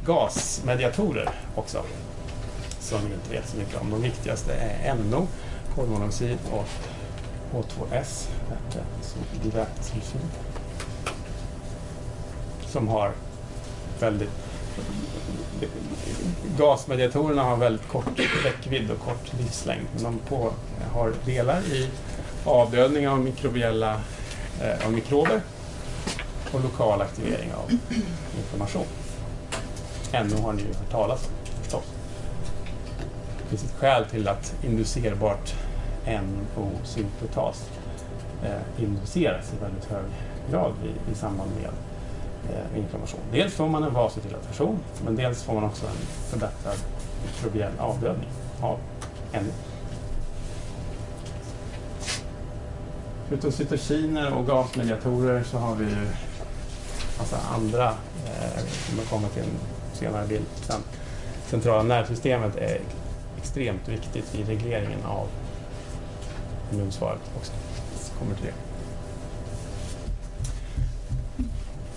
gasmediatorer 0.06 1.30
också. 1.54 1.82
Som 2.80 2.98
vi 3.08 3.14
inte 3.14 3.30
vet 3.30 3.48
så 3.48 3.56
mycket 3.56 3.80
om. 3.80 3.90
De 3.90 4.02
viktigaste 4.02 4.54
är 4.54 4.94
NO, 4.94 5.26
kolmonoxid 5.74 6.38
och 6.52 6.68
H2S, 7.52 8.28
divätsulfid 9.42 10.20
som 12.72 12.88
har 12.88 13.12
väldigt... 14.00 14.30
Gasmediatorerna 16.58 17.42
har 17.42 17.56
väldigt 17.56 17.88
kort 17.88 18.18
räckvidd 18.44 18.90
och 18.90 18.98
kort 18.98 19.32
livslängd. 19.38 19.86
Men 19.94 20.04
de 20.04 20.18
på, 20.18 20.52
har 20.92 21.12
delar 21.24 21.60
i 21.60 21.88
avdödning 22.44 23.08
av 23.08 23.18
mikrobiella 23.18 24.00
eh, 24.62 24.86
av 24.86 24.92
mikrober 24.92 25.40
och 26.52 26.60
lokal 26.60 27.02
aktivering 27.02 27.52
av 27.54 27.70
information 28.38 28.86
Ännu 30.12 30.36
har 30.36 30.52
ni 30.52 30.62
ju 30.62 30.68
hört 30.68 30.90
talas 30.90 31.28
om 31.28 31.62
förstås. 31.62 31.84
Det 33.42 33.48
finns 33.48 33.64
ett 33.64 33.78
skäl 33.78 34.04
till 34.04 34.28
att 34.28 34.54
inducerbart 34.64 35.54
NO-syntetas 36.06 37.70
eh, 38.44 38.84
induceras 38.84 39.52
i 39.52 39.64
väldigt 39.64 39.84
hög 39.84 40.04
grad 40.50 40.72
i, 40.84 41.12
i 41.12 41.14
samband 41.14 41.50
med 41.60 41.70
eh, 42.50 42.78
inflammation. 42.78 43.20
Dels 43.32 43.54
får 43.54 43.68
man 43.68 43.82
en 43.82 43.94
vasodilatation 43.94 44.78
men 45.04 45.16
dels 45.16 45.42
får 45.42 45.54
man 45.54 45.64
också 45.64 45.86
en 45.86 46.06
förbättrad 46.30 46.76
mikrobiell 47.26 47.72
avdödning 47.78 48.28
av 48.60 48.78
ämnet. 49.32 49.54
Förutom 53.28 53.52
cytokiner 53.52 54.34
och 54.34 54.46
gasmediatorer 54.46 55.42
så 55.42 55.58
har 55.58 55.74
vi 55.74 55.84
ju 55.84 56.06
massa 57.18 57.36
andra, 57.54 57.88
eh, 58.26 58.62
som 58.86 58.98
jag 58.98 59.06
kommer 59.06 59.28
till 59.28 59.42
en 59.42 59.58
senare 59.92 60.26
bild 60.26 60.46
sen. 60.62 60.80
Centrala 61.46 61.82
nervsystemet 61.82 62.56
är 62.56 62.80
extremt 63.38 63.88
viktigt 63.88 64.34
i 64.34 64.44
regleringen 64.44 65.04
av 65.04 65.28
immunsvaret 66.72 67.20
också. 67.36 67.52
Så 68.00 68.14
kommer 68.18 68.34
till 68.34 68.44
det. 68.44 68.71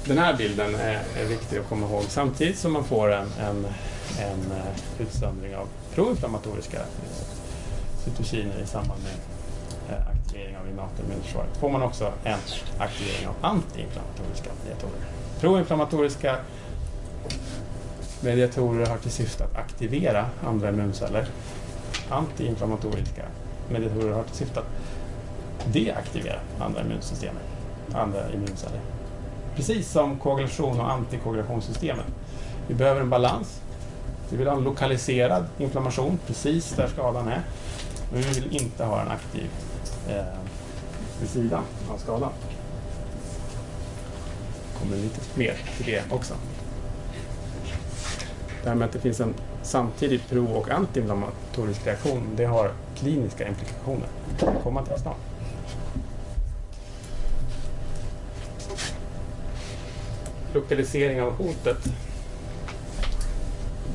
Den 0.07 0.17
här 0.17 0.37
bilden 0.37 0.75
är, 0.75 1.01
är 1.17 1.25
viktig 1.25 1.57
att 1.57 1.69
komma 1.69 1.87
ihåg 1.87 2.03
samtidigt 2.03 2.57
som 2.57 2.73
man 2.73 2.83
får 2.83 3.13
en, 3.13 3.27
en, 3.39 3.65
en 4.19 4.51
eh, 4.51 5.01
utsöndring 5.01 5.55
av 5.55 5.67
proinflammatoriska 5.93 6.77
eh, 6.77 6.85
cytokiner 8.03 8.61
i 8.63 8.67
samband 8.67 9.01
med 9.03 9.15
eh, 9.97 10.07
aktivering 10.07 10.57
av 10.57 10.69
innata 10.69 11.03
immunförsvaret 11.03 11.57
får 11.57 11.69
man 11.69 11.81
också 11.83 12.13
en 12.23 12.39
aktivering 12.77 13.27
av 13.27 13.35
antiinflammatoriska 13.41 14.49
mediatorer. 14.63 15.01
Proinflammatoriska 15.39 16.37
mediatorer 18.21 18.85
har 18.85 18.97
till 18.97 19.11
syfte 19.11 19.43
att 19.43 19.55
aktivera 19.55 20.25
andra 20.47 20.69
immunceller. 20.69 21.27
Antiinflammatoriska 22.09 23.23
mediatorer 23.69 24.13
har 24.13 24.23
till 24.23 24.35
syfte 24.35 24.59
att 24.59 25.73
deaktivera 25.73 26.39
andra 26.59 26.81
immunsystem, 26.81 27.35
andra 27.93 28.31
immunceller. 28.33 28.79
Precis 29.55 29.91
som 29.91 30.19
koagulation 30.19 30.79
och 30.79 30.91
antikoagulationssystemen. 30.91 32.05
Vi 32.67 32.73
behöver 32.73 33.01
en 33.01 33.09
balans. 33.09 33.61
Vi 34.29 34.37
vill 34.37 34.47
ha 34.47 34.55
en 34.55 34.63
lokaliserad 34.63 35.45
inflammation 35.57 36.19
precis 36.27 36.73
där 36.73 36.87
skadan 36.87 37.27
är. 37.27 37.41
Men 38.11 38.21
vi 38.21 38.39
vill 38.39 38.61
inte 38.61 38.83
ha 38.83 39.01
en 39.01 39.07
aktiv 39.07 39.49
eh, 40.09 40.23
vid 41.19 41.29
sidan 41.29 41.63
av 41.93 41.97
skadan. 41.97 42.31
Det 44.73 44.79
kommer 44.79 44.97
lite 44.97 45.21
mer 45.35 45.53
till 45.77 45.85
det 45.85 46.03
också. 46.11 46.33
Det 48.63 48.69
här 48.69 48.75
med 48.75 48.85
att 48.85 48.93
det 48.93 48.99
finns 48.99 49.19
en 49.19 49.33
samtidig 49.63 50.21
pro 50.29 50.45
och 50.45 50.69
antiinflammatorisk 50.69 51.87
reaktion, 51.87 52.29
det 52.35 52.45
har 52.45 52.71
kliniska 52.95 53.47
implikationer. 53.47 54.07
Det 54.29 54.45
kommer 54.45 54.59
komma 54.59 54.85
till 54.85 55.01
snart. 55.01 55.34
Lokalisering 60.55 61.21
av 61.21 61.31
hotet 61.31 61.77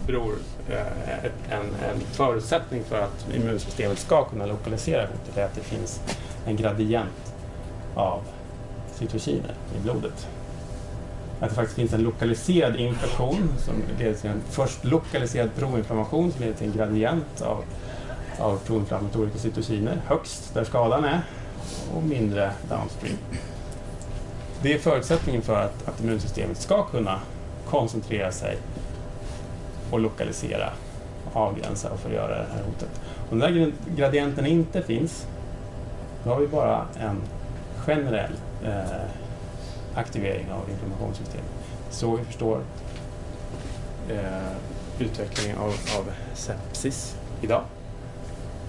beror 0.06 0.34
eh, 0.68 1.24
en, 1.50 1.60
en 1.60 2.00
förutsättning 2.12 2.84
för 2.84 3.02
att 3.02 3.26
immunsystemet 3.34 3.98
ska 3.98 4.24
kunna 4.24 4.46
lokalisera 4.46 5.02
hotet 5.02 5.36
är 5.36 5.44
att 5.44 5.54
det 5.54 5.60
finns 5.60 6.00
en 6.46 6.56
gradient 6.56 7.34
av 7.94 8.22
cytokiner 8.94 9.54
i 9.78 9.82
blodet. 9.82 10.26
Att 11.40 11.48
det 11.48 11.54
faktiskt 11.54 11.76
finns 11.76 11.92
en 11.92 12.02
lokaliserad 12.02 12.76
infektion 12.76 13.48
som 13.58 13.74
leder 13.98 14.14
till 14.14 14.30
en 14.30 14.40
först 14.50 14.84
lokaliserad 14.84 15.50
proinflammation 15.56 16.32
som 16.32 16.40
leder 16.40 16.54
till 16.54 16.66
en 16.66 16.76
gradient 16.76 17.42
av, 17.42 17.64
av 18.38 18.56
proinflammatoriska 18.66 19.38
cytokiner 19.38 20.00
högst 20.06 20.54
där 20.54 20.64
skadan 20.64 21.04
är 21.04 21.20
och 21.94 22.02
mindre 22.02 22.50
downstream. 22.68 23.16
Det 24.62 24.74
är 24.74 24.78
förutsättningen 24.78 25.42
för 25.42 25.56
att, 25.56 25.88
att 25.88 26.00
immunsystemet 26.00 26.56
ska 26.56 26.82
kunna 26.86 27.20
koncentrera 27.70 28.32
sig 28.32 28.58
och 29.90 30.00
lokalisera, 30.00 30.72
avgränsa 31.32 31.90
och 31.90 32.00
förgöra 32.00 32.38
det 32.38 32.46
här 32.54 32.62
hotet. 32.64 33.00
Om 33.30 33.38
den 33.38 33.54
där 33.54 33.72
gradienten 33.96 34.46
inte 34.46 34.82
finns, 34.82 35.26
då 36.24 36.30
har 36.30 36.40
vi 36.40 36.46
bara 36.46 36.86
en 37.00 37.20
generell 37.86 38.32
eh, 38.64 39.00
aktivering 39.94 40.52
av 40.52 40.70
inflammationssystemet. 40.70 41.50
Så 41.90 42.16
vi 42.16 42.24
förstår 42.24 42.60
eh, 44.08 44.52
utvecklingen 44.98 45.58
av, 45.58 45.68
av 45.68 46.10
sepsis 46.34 47.16
idag. 47.42 47.62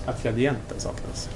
Att 0.05 0.23
gradienten 0.23 0.79
saknas. 0.79 1.29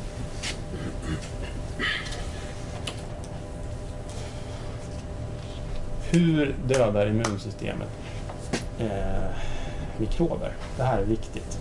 Hur 6.16 6.56
dödar 6.68 7.08
immunsystemet 7.08 7.90
eh, 8.80 8.88
mikrober? 9.98 10.52
Det 10.78 10.84
här 10.84 10.98
är 10.98 11.06
viktigt. 11.06 11.60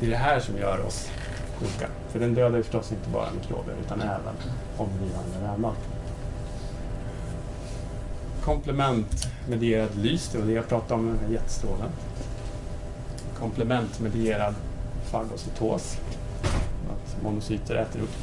Det 0.00 0.06
är 0.06 0.10
det 0.10 0.16
här 0.16 0.40
som 0.40 0.58
gör 0.58 0.86
oss 0.86 1.10
sjuka. 1.58 1.86
För 2.08 2.20
den 2.20 2.34
dödar 2.34 2.56
ju 2.56 2.62
förstås 2.62 2.92
inte 2.92 3.08
bara 3.08 3.28
mikrober 3.40 3.74
utan 3.84 4.00
även 4.00 4.34
omgivande 4.76 5.38
vävnad. 5.42 5.74
Komplementmedierad 8.42 9.96
lys, 9.96 10.28
det 10.32 10.38
var 10.38 10.46
det 10.46 10.52
jag 10.52 10.68
pratade 10.68 10.94
om 10.94 11.06
med 11.06 11.32
jetstrålen. 11.32 11.90
Komplementmedierad 13.38 14.54
fagocytos. 15.04 15.98
Att 16.90 17.22
monocyter 17.22 17.74
äter 17.74 18.00
upp 18.00 18.16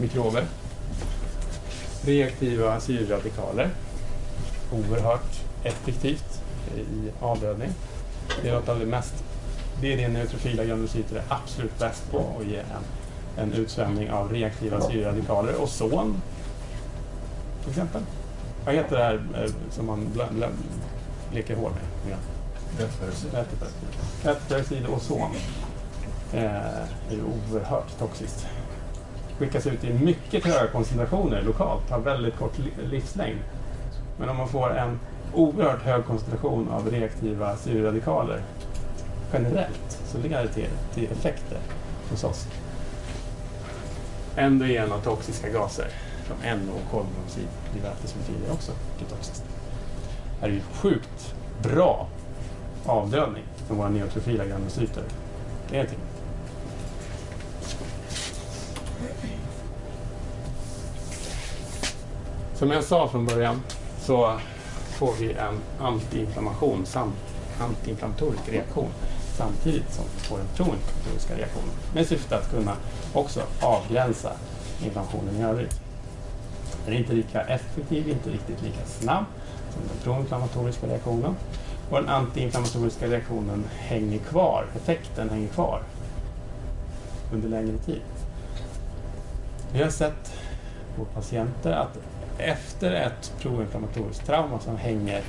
mikrober. 0.00 0.44
Reaktiva 2.06 2.80
syrradikaler. 2.80 3.70
Oerhört 4.72 5.40
effektivt 5.62 6.40
i 6.76 7.10
avdödning. 7.20 7.70
Det 8.42 8.48
är 8.48 8.54
något 8.54 8.68
av 8.68 8.78
det 8.78 8.86
mest 8.86 9.24
det 9.80 9.92
är 9.92 9.96
det 9.96 10.08
neutrofila 10.08 10.64
granulocyter 10.64 11.16
är 11.16 11.22
absolut 11.28 11.78
bäst 11.78 12.10
på 12.10 12.36
att 12.40 12.46
ge 12.46 12.56
en, 12.56 12.84
en 13.36 13.52
utsvämning 13.52 14.10
av 14.10 14.32
reaktiva 14.32 14.80
syrradikaler. 14.80 15.62
Ozon, 15.62 16.22
till 17.60 17.70
exempel. 17.70 18.02
Vad 18.64 18.74
heter 18.74 18.96
det 18.96 19.02
här 19.02 19.14
eh, 19.14 19.50
som 19.70 19.86
man 19.86 20.08
leker 21.32 21.56
hål 21.56 21.72
med? 22.06 22.16
Väteperoxid 24.24 24.86
och 24.86 24.96
ozon 24.96 25.30
eh, 26.32 26.44
är 26.44 27.20
oerhört 27.52 27.98
toxiskt. 27.98 28.46
Skickas 29.38 29.66
ut 29.66 29.84
i 29.84 29.92
mycket 29.92 30.44
höga 30.44 30.66
koncentrationer 30.66 31.42
lokalt, 31.42 31.90
har 31.90 31.98
väldigt 31.98 32.36
kort 32.36 32.58
livslängd. 32.90 33.38
Men 34.18 34.28
om 34.28 34.36
man 34.36 34.48
får 34.48 34.76
en 34.76 34.98
oerhört 35.34 35.82
hög 35.82 36.04
koncentration 36.04 36.68
av 36.68 36.90
reaktiva 36.90 37.56
syreradikaler 37.56 38.42
generellt 39.32 40.00
så 40.04 40.18
leder 40.18 40.42
det 40.42 40.48
till, 40.48 40.68
till 40.94 41.12
effekter 41.12 41.58
hos 42.10 42.24
oss. 42.24 42.46
Endogen 44.36 44.92
toxiska 45.00 45.48
gaser 45.48 45.88
som 46.26 46.36
NO 46.36 46.72
och 46.72 46.90
kolmonoxid, 46.90 47.48
blir 47.72 47.82
är 47.82 48.52
också 48.52 48.72
är 49.04 49.08
toxiskt. 49.16 49.44
Det 50.40 50.40
här 50.40 50.48
är 50.48 50.52
ju 50.52 50.60
sjukt 50.60 51.34
bra 51.62 52.06
avdödning 52.86 53.44
för 53.66 53.74
våra 53.74 53.88
neutrofila 53.88 54.44
granulocyter. 54.44 55.02
Det 55.70 55.78
är 55.78 55.86
till. 55.86 55.98
Som 62.54 62.70
jag 62.70 62.84
sa 62.84 63.08
från 63.08 63.26
början 63.26 63.62
så 64.00 64.38
får 64.98 65.12
vi 65.20 65.32
en 65.32 65.60
antiinflammation 65.80 66.86
samt 66.86 67.14
antiinflammatorisk 67.60 68.48
reaktion 68.48 68.88
samtidigt 69.36 69.92
som 69.92 70.04
vi 70.14 70.20
får 70.20 70.38
den 70.38 70.46
proinflammatoriska 70.56 71.36
reaktionen 71.36 71.74
med 71.94 72.06
syfte 72.06 72.36
att 72.36 72.50
kunna 72.50 72.72
också 73.12 73.42
avgränsa 73.60 74.32
inflammationen 74.84 75.36
i 75.36 75.42
övrigt. 75.42 75.80
Den 76.84 76.94
är 76.94 76.98
inte 76.98 77.12
lika 77.12 77.40
effektiv, 77.42 78.08
inte 78.08 78.30
riktigt 78.30 78.62
lika 78.62 78.84
snabb 78.84 79.24
som 79.72 79.82
den 79.88 79.96
proinflammatoriska 80.02 80.86
reaktionen 80.86 81.36
och 81.90 81.96
den 81.96 82.08
antiinflammatoriska 82.08 83.06
reaktionen 83.06 83.64
hänger 83.78 84.18
kvar, 84.18 84.66
effekten 84.76 85.30
hänger 85.30 85.48
kvar 85.48 85.82
under 87.32 87.48
längre 87.48 87.78
tid. 87.78 88.02
Vi 89.72 89.82
har 89.82 89.90
sett 89.90 90.32
på 90.96 91.04
patienter 91.04 91.72
att 91.72 91.98
efter 92.44 92.92
ett 92.92 93.32
proinflammatoriskt 93.40 94.26
trauma 94.26 94.60
som 94.60 94.76
hänger 94.76 95.22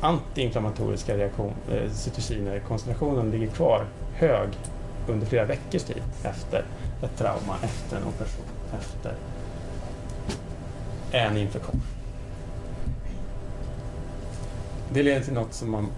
antiinflammatoriska 0.00 1.16
reaktion, 1.16 1.54
eh, 1.72 1.92
cytokiner, 1.92 2.60
koncentrationen 2.60 3.30
ligger 3.30 3.46
kvar 3.46 3.86
hög 4.14 4.48
under 5.08 5.26
flera 5.26 5.44
veckors 5.44 5.82
tid 5.82 6.02
efter 6.22 6.64
ett 7.02 7.18
trauma, 7.18 7.56
efter 7.62 7.96
en 7.96 8.02
operation, 8.04 8.44
efter 8.80 9.14
en 11.12 11.36
infektion. 11.36 11.82
Det 14.92 15.02
leder 15.02 15.20
till 15.20 15.32
något 15.32 15.54
som 15.54 15.70
man, 15.70 15.88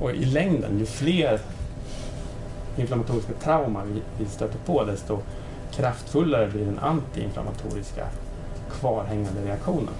och 0.00 0.10
i 0.10 0.24
längden, 0.24 0.78
ju 0.78 0.86
fler 0.86 1.40
inflammatoriska 2.76 3.32
trauma 3.32 3.84
vi, 3.84 4.02
vi 4.18 4.30
stöter 4.30 4.58
på, 4.58 4.84
desto 4.84 5.18
kraftfullare 5.72 6.50
blir 6.50 6.64
den 6.64 6.78
antiinflammatoriska 6.78 8.06
kvarhängande 8.72 9.44
reaktionen. 9.44 9.94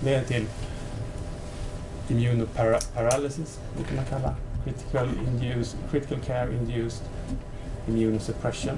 Det 0.00 0.22
till 0.22 0.46
immunoparalysis, 2.08 3.60
det 3.78 3.84
kan 3.84 3.96
man 3.96 4.04
kalla 4.04 4.34
critical, 4.64 5.08
induced, 5.26 5.78
critical 5.90 6.18
care 6.26 6.52
induced 6.52 7.02
immunosuppression. 7.88 8.76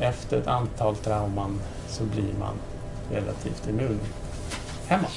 Efter 0.00 0.38
ett 0.38 0.46
antal 0.46 0.96
trauman 0.96 1.60
så 1.88 2.04
blir 2.04 2.32
man 2.38 2.54
relativt 3.12 3.68
immun 3.68 4.00
hemma. 4.88 5.08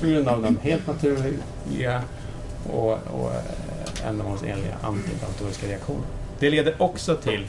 På 0.00 0.06
grund 0.06 0.28
av 0.28 0.42
den 0.42 0.58
helt 0.62 0.86
naturliga 0.86 2.02
och, 2.72 2.92
och 2.92 3.34
eh, 3.34 4.08
ändamålsenliga 4.08 4.76
antiinflammatoriska 4.82 5.66
reaktionerna. 5.66 6.06
Det 6.38 6.50
leder 6.50 6.82
också 6.82 7.16
till 7.16 7.46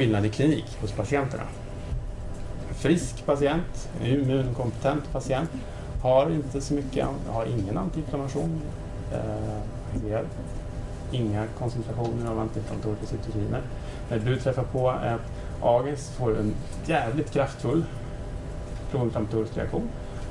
skillnad 0.00 0.26
i 0.26 0.28
klinik 0.28 0.78
hos 0.80 0.92
patienterna. 0.92 1.42
En 2.68 2.74
frisk 2.74 3.26
patient, 3.26 3.88
en 4.00 4.06
immunkompetent 4.06 5.12
patient, 5.12 5.50
har 6.02 6.30
inte 6.30 6.60
så 6.60 6.74
mycket, 6.74 7.06
har 7.28 7.46
ingen 7.46 7.78
antiinflammation, 7.78 8.60
eh, 9.12 10.20
inga 11.12 11.46
koncentrationer 11.58 12.30
av 12.30 12.38
antiinflammatoriska 12.38 13.06
cytokiner. 13.06 13.62
När 14.10 14.18
du 14.18 14.36
träffar 14.36 14.62
på 14.62 14.90
ett 14.90 15.20
agens 15.62 16.08
får 16.08 16.30
du 16.30 16.36
en 16.36 16.54
jävligt 16.86 17.30
kraftfull 17.30 17.84
proinflammatorisk 18.90 19.56
reaktion 19.56 19.88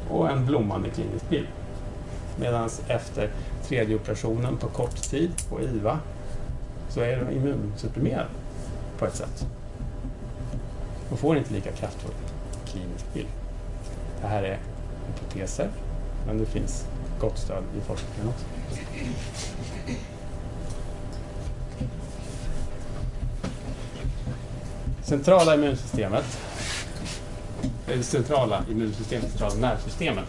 och 0.09 0.29
en 0.29 0.45
blommande 0.45 0.89
klinisk 0.89 1.29
bild. 1.29 1.47
Medan 2.39 2.69
efter 2.87 3.29
tredje 3.67 3.95
operationen 3.95 4.57
på 4.57 4.67
kort 4.67 4.95
tid 4.95 5.31
på 5.49 5.61
IVA 5.61 5.99
så 6.89 7.01
är 7.01 7.25
du 7.25 7.35
immunsupprimerad 7.35 8.27
på 8.99 9.05
ett 9.05 9.15
sätt. 9.15 9.47
Och 11.11 11.19
får 11.19 11.37
inte 11.37 11.53
lika 11.53 11.71
kraftfull 11.71 12.13
klinisk 12.71 13.13
bild. 13.13 13.27
Det 14.21 14.27
här 14.27 14.43
är 14.43 14.59
hypoteser, 15.07 15.69
men 16.27 16.37
det 16.37 16.45
finns 16.45 16.85
gott 17.19 17.37
stöd 17.37 17.63
i 17.77 17.81
forskningen 17.81 18.29
också. 18.29 18.45
Centrala 25.03 25.55
immunsystemet, 25.55 26.39
eh, 27.87 27.97
det 27.97 28.03
centrala 28.03 28.63
immunsystemet, 28.71 29.29
centrala 29.29 29.55
nervsystemet, 29.55 30.25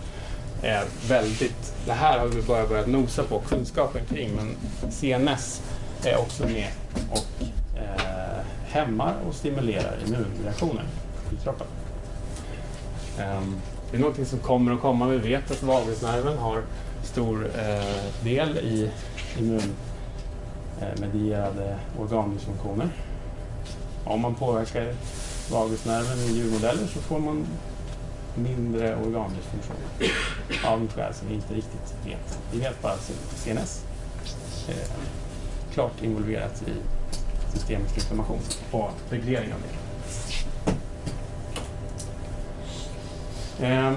är 0.63 0.85
väldigt, 1.09 1.75
det 1.87 1.93
här 1.93 2.19
har 2.19 2.27
vi 2.27 2.43
bara 2.43 2.67
börjat 2.67 2.87
nosa 2.87 3.25
på 3.25 3.41
kunskapen 3.41 4.07
kring, 4.07 4.31
men 4.37 4.57
CNS 4.91 5.63
är 6.05 6.17
också 6.17 6.45
med 6.45 6.69
och 7.11 7.47
hämmar 8.71 9.15
och 9.29 9.35
stimulerar 9.35 9.97
immunreaktioner 10.07 10.85
i 11.33 11.37
kroppen. 11.45 11.67
Ehm, 13.19 13.57
det 13.91 13.97
är 13.97 14.01
någonting 14.01 14.27
som 14.27 14.39
kommer 14.39 14.73
att 14.73 14.81
komma. 14.81 15.07
Vi 15.07 15.19
vet 15.19 15.51
att 15.51 15.63
vagusnerven 15.63 16.39
har 16.39 16.63
stor 17.03 17.51
eh, 17.59 18.25
del 18.25 18.59
i 18.59 18.91
immunmedierade 19.39 21.71
eh, 21.71 21.77
organdysfunktioner. 22.01 22.89
Om 24.05 24.21
man 24.21 24.35
påverkar 24.35 24.95
vagusnerven 25.51 26.19
i 26.19 26.33
djurmodeller 26.33 26.87
så 26.87 27.01
får 27.01 27.19
man 27.19 27.47
mindre 28.35 28.97
organdysfunktion 28.97 29.77
av 30.65 30.85
ett 30.85 30.93
skäl 30.93 31.15
som 31.15 31.29
vi 31.29 31.35
inte 31.35 31.55
riktigt 31.55 31.95
vet. 32.05 32.39
Vi 32.53 32.59
vet 32.59 32.83
bara 32.83 32.93
att 32.93 33.13
CNS 33.35 33.85
är 34.69 34.73
eh, 34.73 34.79
klart 35.73 36.03
involverat 36.03 36.63
i 36.63 36.73
systemisk 37.53 37.97
inflammation 37.97 38.39
och 38.71 38.91
reglering 39.11 39.53
av 39.53 39.59
det. 39.61 39.77
Eh, 43.67 43.93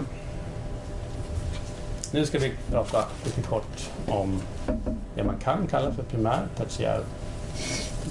nu 2.12 2.26
ska 2.26 2.40
vi 2.40 2.54
prata 2.70 3.06
lite 3.26 3.42
kort 3.42 3.90
om 4.08 4.42
det 5.16 5.24
man 5.24 5.38
kan 5.40 5.68
kalla 5.68 5.92
för 5.92 6.04
primär 6.04 6.48
tertiär 6.58 7.04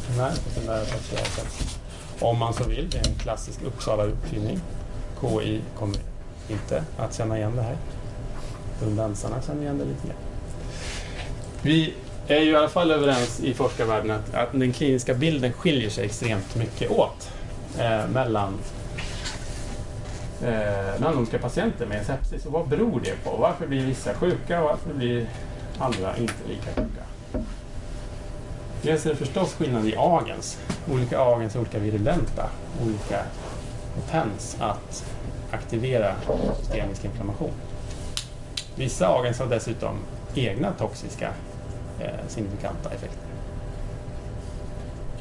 primär 0.07 0.31
sekundär 0.31 0.85
tertiär. 0.85 1.47
Om 2.21 2.39
man 2.39 2.55
så 2.55 2.65
vill, 2.65 2.91
det 2.91 2.99
är 2.99 3.09
en 3.09 3.15
klassisk 3.15 3.63
Uppsala-uppfinning. 3.63 4.61
KI 5.21 5.61
kommer 5.79 5.99
inte 6.49 6.85
att 6.99 7.15
känna 7.15 7.39
igen 7.39 7.57
det 7.57 7.63
här. 7.63 7.77
Undensarna 8.83 9.43
känner 9.43 9.63
igen 9.63 9.79
det 9.79 9.85
lite 9.85 10.07
mer. 10.07 10.17
Vi 11.63 11.95
är 12.27 12.41
ju 12.41 12.51
i 12.51 12.57
alla 12.57 12.69
fall 12.69 12.91
överens 12.91 13.41
i 13.41 13.55
forskarvärlden 13.55 14.11
att, 14.11 14.35
att 14.35 14.53
den 14.53 14.73
kliniska 14.73 15.15
bilden 15.15 15.53
skiljer 15.53 15.91
sig 15.91 16.05
extremt 16.05 16.55
mycket 16.57 16.91
åt 16.91 17.31
eh, 17.79 18.09
mellan 18.09 18.59
eh, 20.43 21.01
mellan 21.01 21.19
olika 21.19 21.39
patienter 21.39 21.87
med 21.87 22.07
sepsis. 22.07 22.47
Och 22.47 22.53
vad 22.53 22.69
beror 22.69 23.01
det 23.05 23.25
på? 23.25 23.37
Varför 23.37 23.67
blir 23.67 23.87
vissa 23.87 24.15
sjuka 24.15 24.63
och 24.63 24.69
varför 24.69 24.95
blir 24.95 25.27
andra 25.79 26.17
inte 26.17 26.35
lika 26.49 26.67
sjuka? 26.75 27.03
Dels 28.83 29.07
är 29.07 29.11
det 29.11 29.17
förstås 29.17 29.55
skillnad 29.55 29.87
i 29.87 29.95
agens. 29.97 30.59
Olika 30.93 31.21
agens 31.21 31.55
är 31.55 31.61
olika 31.61 31.79
virulenta, 31.79 32.51
olika 32.83 33.23
potens 33.95 34.57
att 34.61 35.05
aktivera 35.51 36.15
systemisk 36.61 37.05
inflammation. 37.05 37.53
Vissa 38.75 39.09
agens 39.09 39.39
har 39.39 39.47
dessutom 39.47 39.97
egna 40.35 40.73
toxiska 40.73 41.33
Eh, 42.03 42.29
signifikanta 42.29 42.91
effekter. 42.91 43.29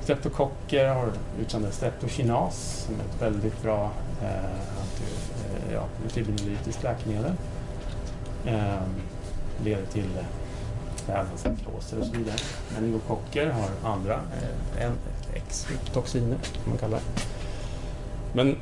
Streptokocker 0.02 0.88
har 0.88 1.12
utsöndrat 1.41 1.74
streptokinas 1.74 2.86
som 2.86 2.96
är 2.96 3.00
ett 3.00 3.22
väldigt 3.22 3.62
bra 3.62 3.91
eh, 4.22 4.28
eh 4.28 5.74
ja, 5.74 5.84
fibrinolytiskt 6.08 6.84
läkemedel. 6.84 7.34
Eh, 8.46 8.82
leder 9.63 9.86
till 9.86 10.17
eh, 10.17 10.26
vävnadsartroser 11.08 12.00
och 12.00 12.06
så 12.06 12.12
vidare. 12.12 12.38
Meningokocker 12.74 13.50
har 13.50 13.91
andra 13.91 14.20
eh, 14.80 14.91
X-toxiner 15.34 16.38
som 16.41 16.70
man 16.70 16.78
kallar. 16.78 17.00
Men 18.34 18.58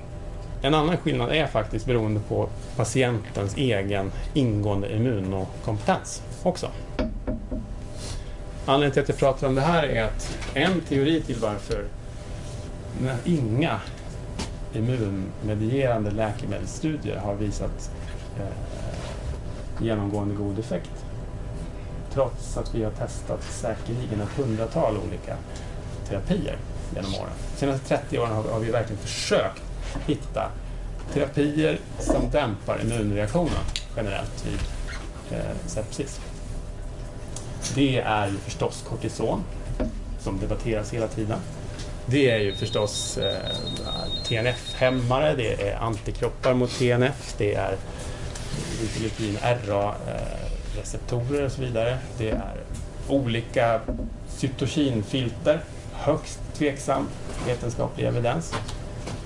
en 0.61 0.73
annan 0.73 0.97
skillnad 0.97 1.31
är 1.31 1.47
faktiskt 1.47 1.85
beroende 1.85 2.19
på 2.19 2.49
patientens 2.75 3.57
egen 3.57 4.11
ingående 4.33 4.95
immunokompetens 4.95 6.21
också. 6.43 6.69
Anledningen 8.69 8.93
till 8.93 9.01
att 9.01 9.09
jag 9.09 9.17
pratar 9.17 9.47
om 9.47 9.55
det 9.55 9.61
här 9.61 9.83
är 9.83 10.03
att 10.03 10.37
en 10.53 10.81
teori 10.81 11.21
till 11.21 11.35
varför 11.35 11.85
inga 13.25 13.79
immunmedierande 14.73 16.11
läkemedelsstudier 16.11 17.17
har 17.17 17.35
visat 17.35 17.91
eh, 18.39 19.85
genomgående 19.85 20.35
god 20.35 20.59
effekt. 20.59 21.05
Trots 22.13 22.57
att 22.57 22.75
vi 22.75 22.83
har 22.83 22.91
testat 22.91 23.43
säkerligen 23.43 24.21
ett 24.21 24.37
hundratal 24.37 24.97
olika 25.07 25.35
terapier 26.09 26.57
genom 26.95 27.15
åren. 27.15 27.33
De 27.53 27.59
senaste 27.59 27.87
30 27.87 28.19
åren 28.19 28.31
har, 28.31 28.43
har 28.43 28.59
vi 28.59 28.71
verkligen 28.71 29.01
försökt 29.01 29.63
hitta 30.05 30.51
terapier 31.13 31.79
som 31.99 32.29
dämpar 32.31 32.81
immunreaktionen 32.81 33.63
generellt 33.95 34.45
vid 34.45 34.59
eh, 35.39 35.55
sepsis. 35.67 36.19
Det 37.75 37.99
är 37.99 38.27
ju 38.27 38.37
förstås 38.37 38.83
kortison 38.89 39.43
som 40.19 40.39
debatteras 40.39 40.93
hela 40.93 41.07
tiden. 41.07 41.39
Det 42.05 42.29
är 42.29 42.37
ju 42.37 42.55
förstås 42.55 43.17
eh, 43.17 43.55
TNF-hämmare, 44.27 45.35
det 45.35 45.69
är 45.69 45.75
antikroppar 45.77 46.53
mot 46.53 46.71
TNF, 46.71 47.35
det 47.37 47.55
är 47.55 47.75
interleukin 48.81 49.37
RA-receptorer 49.67 51.39
eh, 51.39 51.45
och 51.45 51.51
så 51.51 51.61
vidare. 51.61 51.97
Det 52.17 52.29
är 52.29 52.55
olika 53.07 53.81
cytokinfilter, 54.27 55.59
högst 55.93 56.39
tveksam 56.53 57.07
vetenskaplig 57.47 58.05
evidens. 58.05 58.53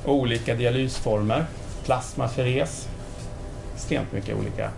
Olika 0.06 0.56
dialysformer, 0.56 1.45
plasmaferes, 1.86 2.88
extremt 3.75 4.12
mycket 4.12 4.36
olika 4.36 4.69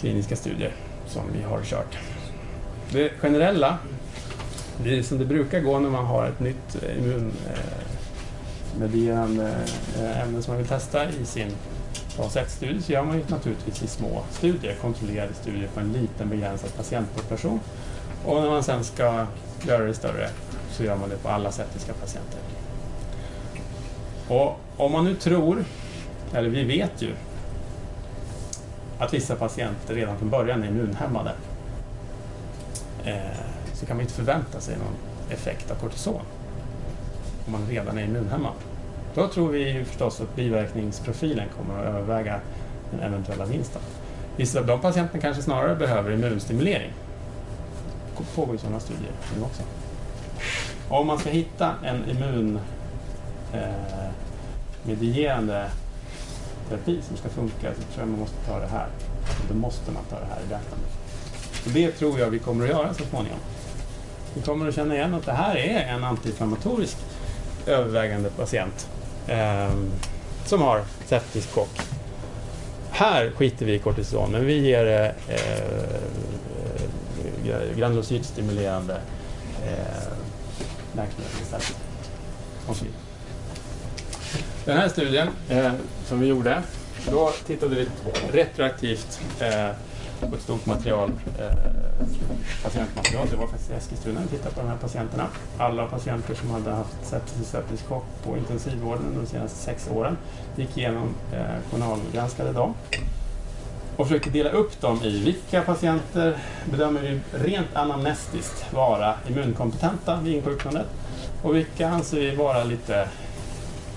kliniska 0.00 0.36
studier 0.36 0.72
som 1.06 1.22
vi 1.32 1.42
har 1.42 1.62
kört. 1.62 1.98
Det 2.92 3.10
generella 3.20 3.78
det 4.84 4.98
är 4.98 5.02
som 5.02 5.18
det 5.18 5.24
brukar 5.24 5.60
gå 5.60 5.78
när 5.78 5.90
man 5.90 6.06
har 6.06 6.26
ett 6.26 6.40
nytt 6.40 6.82
eh, 6.82 6.98
immunmedierande 6.98 9.54
eh, 9.96 10.10
eh, 10.10 10.22
ämne 10.22 10.42
som 10.42 10.52
man 10.52 10.58
vill 10.58 10.68
testa 10.68 11.08
i 11.08 11.24
sin 11.24 11.50
fas 11.92 12.36
1-studie 12.36 12.82
så 12.82 12.92
gör 12.92 13.04
man 13.04 13.16
ju 13.16 13.22
naturligtvis 13.28 13.82
i 13.82 13.86
små 13.86 14.22
studier, 14.30 14.74
kontrollerade 14.74 15.34
studier 15.34 15.68
på 15.74 15.80
en 15.80 15.92
liten 15.92 16.28
begränsad 16.28 16.76
patientpopulation. 16.76 17.60
Och 18.24 18.42
när 18.42 18.50
man 18.50 18.62
sen 18.62 18.84
ska 18.84 19.26
göra 19.66 19.84
det 19.84 19.94
större 19.94 20.28
så 20.70 20.84
gör 20.84 20.96
man 20.96 21.08
det 21.08 21.16
på 21.16 21.28
alla 21.28 21.52
septiska 21.52 21.92
patienter. 21.92 22.40
Och 24.28 24.60
om 24.76 24.92
man 24.92 25.04
nu 25.04 25.14
tror, 25.14 25.64
eller 26.34 26.48
vi 26.48 26.64
vet 26.64 27.02
ju, 27.02 27.12
att 28.98 29.14
vissa 29.14 29.36
patienter 29.36 29.94
redan 29.94 30.18
från 30.18 30.30
början 30.30 30.62
är 30.62 30.68
immunhämmade 30.68 31.32
Eh, 33.04 33.16
så 33.74 33.86
kan 33.86 33.96
man 33.96 34.02
inte 34.02 34.14
förvänta 34.14 34.60
sig 34.60 34.76
någon 34.76 34.96
effekt 35.30 35.70
av 35.70 35.74
kortison. 35.74 36.20
om 37.46 37.52
man 37.52 37.66
redan 37.68 37.98
är 37.98 38.04
immunhämmad. 38.04 38.52
Då 39.14 39.28
tror 39.28 39.48
vi 39.48 39.84
förstås 39.84 40.20
att 40.20 40.36
biverkningsprofilen 40.36 41.48
kommer 41.56 41.80
att 41.80 41.86
överväga 41.86 42.40
den 42.90 43.00
eventuella 43.00 43.44
vinsten. 43.44 43.82
Vissa 44.36 44.58
av 44.58 44.66
de 44.66 44.80
patienterna 44.80 45.20
kanske 45.20 45.42
snarare 45.42 45.76
behöver 45.76 46.12
immunstimulering. 46.12 46.92
Det 48.18 48.24
pågår 48.34 48.54
ju 48.54 48.58
sådana 48.58 48.80
studier 48.80 49.12
nu 49.36 49.42
också. 49.42 49.62
Och 50.88 51.00
om 51.00 51.06
man 51.06 51.18
ska 51.18 51.30
hitta 51.30 51.74
en 51.84 52.04
immunmedierande 54.84 55.60
eh, 55.60 55.70
terapi 56.68 57.02
som 57.02 57.16
ska 57.16 57.28
funka 57.28 57.74
så 57.74 57.82
tror 57.82 57.98
jag 57.98 58.08
man 58.08 58.18
måste 58.18 58.46
ta 58.46 58.58
det 58.58 58.66
här. 58.66 58.86
Då 59.48 59.54
måste 59.54 59.92
man 59.92 60.04
ta 60.10 60.20
det 60.20 60.26
här 60.26 60.40
i 60.46 60.48
beaktande. 60.48 60.91
Och 61.64 61.70
det 61.70 61.90
tror 61.90 62.18
jag 62.20 62.30
vi 62.30 62.38
kommer 62.38 62.64
att 62.64 62.70
göra 62.70 62.94
så 62.94 63.04
småningom. 63.04 63.38
Vi 64.34 64.42
kommer 64.42 64.68
att 64.68 64.74
känna 64.74 64.94
igen 64.94 65.14
att 65.14 65.26
det 65.26 65.32
här 65.32 65.56
är 65.56 65.94
en 65.94 66.04
antiinflammatorisk 66.04 66.96
övervägande 67.66 68.30
patient 68.30 68.88
eh, 69.26 69.70
som 70.46 70.62
har 70.62 70.84
septisk 71.06 71.50
chock. 71.50 71.80
Här 72.90 73.30
skiter 73.30 73.66
vi 73.66 73.74
i 73.74 73.78
kortison, 73.78 74.32
men 74.32 74.46
vi 74.46 74.58
ger 74.58 74.86
eh, 74.86 75.34
eh, 75.34 75.62
granulocytstimulerande 77.76 79.00
eh, 79.64 79.72
eh 79.72 80.12
läkemedel 80.96 81.42
istället. 81.42 81.76
Den 84.64 84.76
här 84.76 84.88
studien 84.88 85.28
eh, 85.48 85.72
som 86.06 86.20
vi 86.20 86.26
gjorde, 86.26 86.62
då 87.10 87.32
tittade 87.46 87.74
vi 87.74 87.86
retroaktivt 88.32 89.20
eh, 89.40 89.68
på 90.30 90.36
ett 90.36 90.42
stort 90.42 90.66
material, 90.66 91.12
eh, 91.38 92.06
patientmaterial. 92.62 93.26
Det 93.30 93.36
var 93.36 93.46
faktiskt 93.46 93.70
i 93.70 93.74
Eskilstuna 93.74 94.20
vi 94.22 94.28
tittade 94.28 94.54
på 94.54 94.60
de 94.60 94.68
här 94.68 94.76
patienterna. 94.76 95.26
Alla 95.58 95.86
patienter 95.86 96.34
som 96.34 96.50
hade 96.50 96.70
haft 96.70 96.96
sepsis 97.02 97.48
septisk 97.48 97.86
chock 97.86 98.04
på 98.24 98.36
intensivvården 98.36 99.06
under 99.06 99.20
de 99.20 99.26
senaste 99.26 99.58
sex 99.58 99.88
åren 99.94 100.16
gick 100.56 100.78
igenom 100.78 101.14
eh, 101.32 101.70
journalgranskade 101.70 102.52
dem 102.52 102.74
och 103.96 104.08
försökte 104.08 104.30
dela 104.30 104.50
upp 104.50 104.80
dem 104.80 105.02
i 105.02 105.24
vilka 105.24 105.62
patienter 105.62 106.38
bedömer 106.70 107.00
vi 107.00 107.20
rent 107.32 107.76
anamnestiskt 107.76 108.72
vara 108.72 109.14
immunkompetenta 109.28 110.20
vid 110.20 110.36
insjuknandet 110.36 110.86
och 111.42 111.56
vilka 111.56 111.88
anser 111.88 112.20
vi 112.20 112.34
vara 112.34 112.64
lite 112.64 113.08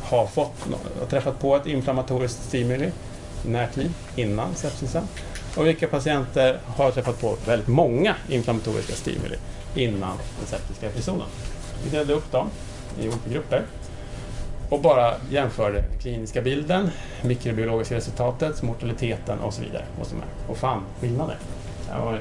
har 0.04 0.26
fått, 0.26 0.68
har 1.00 1.06
träffat 1.06 1.40
på 1.40 1.56
ett 1.56 1.66
inflammatoriskt 1.66 2.44
stimuli 2.44 2.92
i 3.46 3.50
närtid 3.50 3.94
innan 4.16 4.56
sepsisen 4.56 5.08
och 5.56 5.68
vilka 5.68 5.88
patienter 5.88 6.60
har 6.66 6.92
träffat 6.92 7.22
på 7.22 7.38
väldigt 7.46 7.68
många 7.68 8.16
inflammatoriska 8.30 8.94
stimuli 8.94 9.36
innan 9.76 10.18
den 10.40 10.48
septiska 10.48 10.88
episoden. 10.88 11.28
Vi 11.84 11.90
delade 11.90 12.14
upp 12.14 12.32
dem 12.32 12.50
i 13.00 13.08
olika 13.08 13.30
grupper 13.30 13.66
och 14.70 14.82
bara 14.82 15.16
jämförde 15.30 15.82
den 15.82 16.00
kliniska 16.00 16.42
bilden, 16.42 16.90
mikrobiologiska 17.22 17.96
resultatet, 17.96 18.62
mortaliteten 18.62 19.40
och 19.40 19.54
så 19.54 19.62
vidare. 19.62 19.86
Och, 20.00 20.08
så 20.08 20.16
och 20.48 20.58
fann 20.58 20.84
skillnader. 21.02 21.38
Det 21.88 22.00
var, 22.00 22.14
eh, 22.14 22.20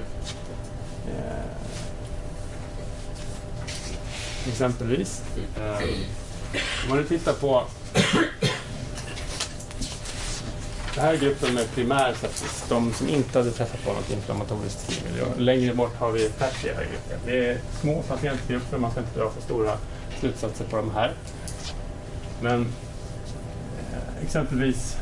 exempelvis, 4.49 5.23
eh, 5.57 5.85
om 6.85 6.89
man 6.89 6.99
nu 6.99 7.05
tittar 7.05 7.33
på 7.33 7.65
det 10.95 11.01
här 11.01 11.15
är 11.15 11.19
gruppen 11.19 11.55
med 11.55 11.75
primär 11.75 12.15
sepsis, 12.15 12.65
de 12.69 12.93
som 12.93 13.09
inte 13.09 13.39
hade 13.39 13.51
träffat 13.51 13.85
på 13.85 13.93
något 13.93 14.11
inflammatoriskt 14.11 14.81
stimuli. 14.81 15.25
Längre 15.37 15.75
bort 15.75 15.97
har 15.97 16.13
vi 16.13 16.29
tertiära 16.29 16.81
grupper. 16.81 17.19
Det 17.27 17.47
är 17.47 17.59
små 17.81 18.03
patientgrupper, 18.03 18.79
man 18.79 18.91
ska 18.91 19.01
inte 19.01 19.19
dra 19.19 19.31
för 19.31 19.43
stora 19.43 19.73
slutsatser 20.21 20.65
på 20.65 20.77
de 20.77 20.91
här. 20.91 21.13
Men 22.41 22.61
eh, 23.93 24.25
exempelvis, 24.25 24.97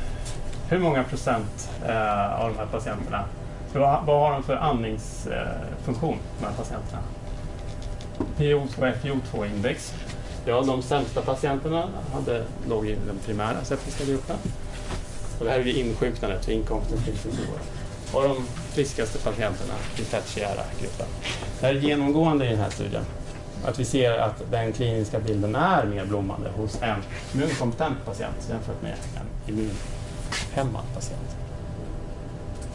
hur 0.68 0.78
många 0.78 1.04
procent 1.04 1.70
eh, 1.86 2.40
av 2.40 2.52
de 2.52 2.58
här 2.58 2.66
patienterna, 2.66 3.24
vad, 3.72 4.06
vad 4.06 4.20
har 4.20 4.32
de 4.32 4.42
för 4.42 4.56
andningsfunktion, 4.56 6.14
eh, 6.14 6.40
de 6.40 6.44
här 6.46 6.52
patienterna? 6.56 7.02
PO2 8.38 8.78
och 8.78 9.04
FiO2-index. 9.04 9.94
Ja, 10.44 10.62
de 10.62 10.82
sämsta 10.82 11.22
patienterna 11.22 11.88
hade, 12.12 12.44
låg 12.68 12.86
i 12.86 12.96
den 13.06 13.18
primära 13.26 13.64
septiska 13.64 14.04
gruppen. 14.04 14.36
Och 15.38 15.44
det 15.44 15.50
här 15.50 15.58
är 15.58 15.62
vid 15.62 15.76
insjuknandet, 15.76 16.48
vid 16.48 16.56
inkomsten 16.56 16.98
till 16.98 17.12
intensivvården. 17.12 17.64
Och 18.12 18.22
de 18.22 18.46
friskaste 18.72 19.18
patienterna 19.18 19.74
i 19.98 20.02
tertiära 20.02 20.62
gruppen. 20.80 21.06
Det 21.60 21.66
här 21.66 21.74
är 21.74 21.78
genomgående 21.78 22.46
i 22.46 22.48
den 22.48 22.58
här 22.58 22.70
studien. 22.70 23.04
Att 23.64 23.78
vi 23.78 23.84
ser 23.84 24.18
att 24.18 24.42
den 24.50 24.72
kliniska 24.72 25.20
bilden 25.20 25.54
är 25.54 25.84
mer 25.84 26.04
blommande 26.04 26.50
hos 26.56 26.82
en 26.82 27.02
immunkompetent 27.34 28.04
patient 28.04 28.48
jämfört 28.50 28.82
med 28.82 28.92
en 28.92 29.54
immunhämmad 29.54 30.84
patient. 30.94 31.36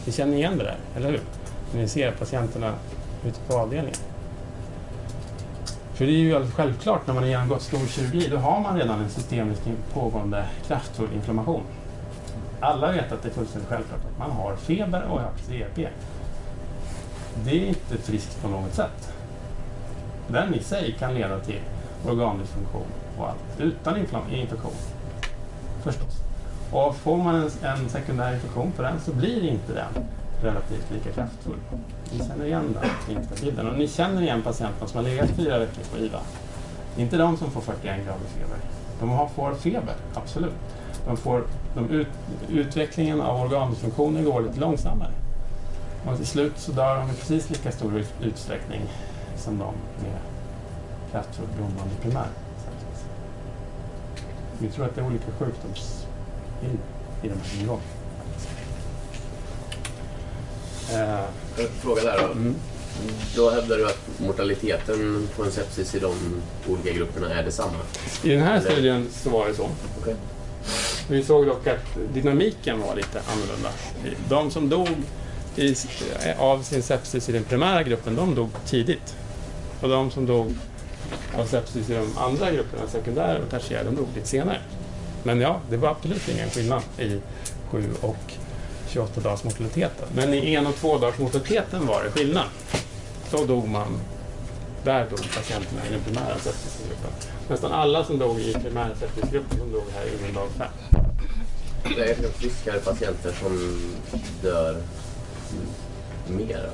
Ni 0.06 0.12
känner 0.12 0.38
igen 0.38 0.58
det 0.58 0.64
där, 0.64 0.78
eller 0.96 1.10
hur? 1.10 1.22
När 1.74 1.82
ni 1.82 1.88
ser 1.88 2.12
patienterna 2.12 2.74
ute 3.26 3.40
på 3.48 3.58
avdelningen. 3.58 4.00
För 5.94 6.06
det 6.06 6.12
är 6.12 6.18
ju 6.18 6.36
alldeles 6.36 6.56
självklart 6.56 7.08
när 7.08 7.14
man 7.14 7.24
har 7.24 7.30
genomgått 7.30 7.62
stor 7.62 7.88
kirurgi, 7.88 8.28
då 8.32 8.38
har 8.38 8.60
man 8.60 8.78
redan 8.78 9.02
en 9.02 9.10
systemisk 9.10 9.62
pågående 9.94 10.46
kraftfull 10.68 11.08
inflammation. 11.16 11.64
Alla 12.60 12.92
vet 12.92 13.12
att 13.12 13.24
det 13.24 13.30
är 13.30 13.34
fullständigt 13.34 13.70
självklart 13.70 14.00
att 14.06 14.20
man 14.20 14.32
har 14.32 14.56
feber 14.56 15.04
och 15.04 15.22
högt 15.22 15.48
CRP. 15.48 15.88
Det 17.44 17.52
är 17.52 17.68
inte 17.68 17.98
friskt 17.98 18.42
på 18.42 18.48
något 18.48 18.74
sätt. 18.74 19.14
Den 20.28 20.54
i 20.54 20.60
sig 20.60 20.96
kan 21.00 21.14
leda 21.14 21.40
till 21.40 21.62
organdysfunktion 22.06 22.88
och 23.18 23.30
allt, 23.30 23.60
utan 23.60 23.98
infektion. 23.98 24.72
Förstås. 25.84 26.22
Och 26.72 26.96
får 26.96 27.18
man 27.18 27.36
en, 27.36 27.50
en 27.64 27.90
sekundär 27.90 28.34
infektion 28.34 28.72
på 28.72 28.82
den 28.82 29.00
så 29.00 29.14
blir 29.14 29.44
inte 29.44 29.74
den 29.74 30.06
relativt 30.42 30.92
lika 30.92 31.12
kraftfull. 31.12 31.60
Ni 32.12 32.28
känner 32.28 32.46
igen 32.46 32.78
den 32.82 32.90
kliniska 33.06 33.36
bilden. 33.46 33.68
Och 33.68 33.78
ni 33.78 33.88
känner 33.88 34.22
igen 34.22 34.42
patienterna 34.42 34.88
som 34.88 34.98
har 34.98 35.04
legat 35.04 35.30
fyra 35.30 35.60
veckor 35.60 35.84
på 35.92 35.98
IVA. 35.98 36.20
Det 36.96 37.02
är 37.02 37.04
inte 37.04 37.18
de 37.18 37.38
som 37.38 37.52
får 37.52 37.62
41 37.62 37.84
grader 38.06 38.26
feber. 38.36 38.58
De 39.00 39.10
har, 39.10 39.28
får 39.28 39.54
feber, 39.54 39.96
absolut. 40.14 40.54
De 41.08 41.18
får, 41.18 41.44
de 41.76 41.90
ut, 41.90 42.08
utvecklingen 42.50 43.22
av 43.22 43.42
organdysfunktioner 43.42 44.24
går 44.24 44.42
lite 44.42 44.60
långsammare. 44.60 45.12
Och 46.06 46.18
till 46.18 46.28
slut 46.28 46.54
så 46.56 46.72
dör 46.72 47.00
de 47.00 47.10
i 47.10 47.14
precis 47.14 47.50
lika 47.50 47.72
stor 47.72 48.04
utsträckning 48.22 48.82
som 49.38 49.58
de 49.58 49.74
med 50.04 50.18
kraftfullt 51.12 51.56
blommande 51.56 51.96
primär. 52.02 52.28
Vi 54.60 54.70
tror 54.70 54.86
att 54.86 54.96
det 54.96 55.02
är 55.02 55.06
olika 55.06 55.32
sjukdomsbild 55.40 56.80
i 57.24 57.28
de 57.28 57.34
här 57.34 57.60
nivåerna. 57.60 57.82
Eh, 60.92 61.64
en 61.64 61.72
fråga 61.82 62.02
där 62.04 62.18
då. 62.22 62.32
Mm. 62.32 62.56
Då 63.36 63.50
hävdar 63.50 63.78
du 63.78 63.86
att 63.86 64.20
mortaliteten 64.20 65.28
på 65.36 65.44
en 65.44 65.52
sepsis 65.52 65.96
i 65.96 66.00
de 66.00 66.16
olika 66.68 66.92
grupperna 66.92 67.34
är 67.34 67.44
detsamma? 67.44 67.74
I 68.24 68.30
den 68.30 68.42
här 68.42 68.62
studien 68.62 69.08
så 69.12 69.30
var 69.30 69.48
det 69.48 69.54
så. 69.54 69.70
Okay. 70.02 70.14
Vi 71.10 71.24
såg 71.24 71.46
dock 71.46 71.68
att 71.68 72.14
dynamiken 72.14 72.82
var 72.82 72.96
lite 72.96 73.22
annorlunda. 73.28 73.70
De 74.30 74.52
som 74.52 74.70
dog 74.70 74.90
i, 75.56 75.76
av 76.38 76.62
sin 76.62 76.84
sepsis 76.84 77.30
i 77.30 77.32
den 77.32 77.44
primära 77.44 77.84
gruppen, 77.84 78.16
de 78.16 78.36
dog 78.36 78.50
tidigt. 78.66 79.16
Och 79.82 79.90
de 79.90 80.12
som 80.12 80.26
dog 80.26 80.56
av 81.38 81.46
sepsis 81.46 81.90
i 81.90 81.94
de 81.94 82.18
andra 82.18 82.52
grupperna, 82.52 82.88
sekundär 82.88 83.42
och 83.46 83.50
tertiär, 83.50 83.84
de 83.84 83.96
dog 83.96 84.08
lite 84.16 84.28
senare. 84.28 84.60
Men 85.24 85.42
ja, 85.42 85.60
det 85.70 85.78
var 85.78 85.90
absolut 85.90 86.30
ingen 86.30 86.50
skillnad 86.50 86.82
i 87.00 87.20
7 87.72 87.84
och 88.02 88.34
28 88.88 89.22
dagars 89.22 89.44
mortaliteten. 89.44 90.08
Men 90.16 90.34
i 90.34 90.54
en 90.54 90.68
och 90.68 90.76
två 90.76 90.98
dagars 90.98 91.18
mortaliteten 91.18 91.86
var 91.86 92.04
det 92.04 92.12
skillnad. 92.12 92.46
Då 93.32 93.46
dog 93.46 93.68
man, 93.68 94.00
där 94.88 95.10
dog 95.10 95.20
patienterna 95.20 95.82
i 95.88 95.92
den 95.92 96.02
primära 96.02 96.38
sepsisgruppen. 96.38 97.12
Nästan 97.50 97.72
alla 97.72 98.04
som 98.04 98.20
dog 98.20 98.40
i 98.40 98.54
primära 98.54 98.96
sepsisgruppen, 98.96 99.60
de 99.60 99.72
dog 99.72 99.84
här 99.96 100.06
inom 100.20 100.34
dag 100.34 100.50
fem. 100.58 101.04
Det 101.96 102.12
är 102.12 102.16
friskare 102.16 102.80
patienter 102.80 103.32
som 103.32 103.82
dör 104.42 104.78
mer 106.28 106.70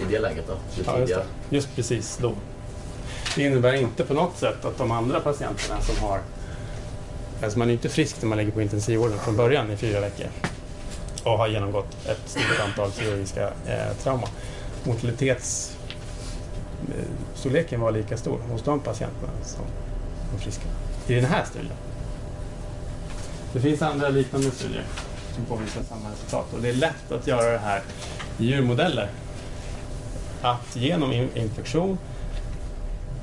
i 0.00 0.12
det 0.12 0.18
läget 0.18 0.44
då? 0.46 0.54
Ja, 0.86 0.98
just, 0.98 1.20
just 1.48 1.76
precis 1.76 2.18
då. 2.22 2.32
Det 3.36 3.42
innebär 3.42 3.72
inte 3.72 4.04
på 4.04 4.14
något 4.14 4.36
sätt 4.36 4.64
att 4.64 4.78
de 4.78 4.90
andra 4.90 5.20
patienterna 5.20 5.80
som 5.80 6.08
har... 6.08 6.20
Alltså 7.42 7.58
man 7.58 7.68
är 7.68 7.72
inte 7.72 7.88
frisk 7.88 8.22
när 8.22 8.28
man 8.28 8.38
ligger 8.38 8.52
på 8.52 8.62
intensivvården 8.62 9.18
från 9.18 9.36
början 9.36 9.70
i 9.70 9.76
fyra 9.76 10.00
veckor 10.00 10.26
och 11.24 11.38
har 11.38 11.48
genomgått 11.48 12.06
ett 12.06 12.20
stort 12.26 12.60
antal 12.64 12.92
kirurgiska 12.92 13.52
eh, 13.66 13.96
trauma. 14.02 14.28
Eh, 16.88 17.04
storleken 17.34 17.80
var 17.80 17.90
lika 17.92 18.16
stor 18.16 18.38
hos 18.50 18.62
de 18.62 18.80
patienterna 18.80 19.32
som 19.44 19.64
de 20.32 20.38
friska 20.42 20.64
i 21.06 21.14
den 21.14 21.24
här 21.24 21.44
studien. 21.44 21.72
Det 23.52 23.60
finns 23.60 23.82
andra 23.82 24.08
liknande 24.08 24.50
studier 24.50 24.84
som 25.34 25.44
påvisar 25.44 25.82
samma 25.82 26.10
resultat 26.12 26.46
och 26.54 26.60
det 26.62 26.68
är 26.68 26.72
lätt 26.72 27.12
att 27.12 27.26
göra 27.26 27.52
det 27.52 27.58
här 27.58 27.82
i 28.38 28.44
djurmodeller. 28.46 29.08
Att 30.42 30.76
genom 30.76 31.12
infektion 31.12 31.98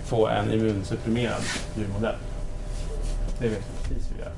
få 0.05 0.27
en 0.27 0.53
immunsupprimerad 0.53 1.41
djurmodell. 1.77 2.15
Det 3.39 3.47
vet 3.47 3.57
vi 3.57 3.87
precis 3.89 4.09
hur 4.11 4.15
vi 4.15 4.21
gör. 4.21 4.31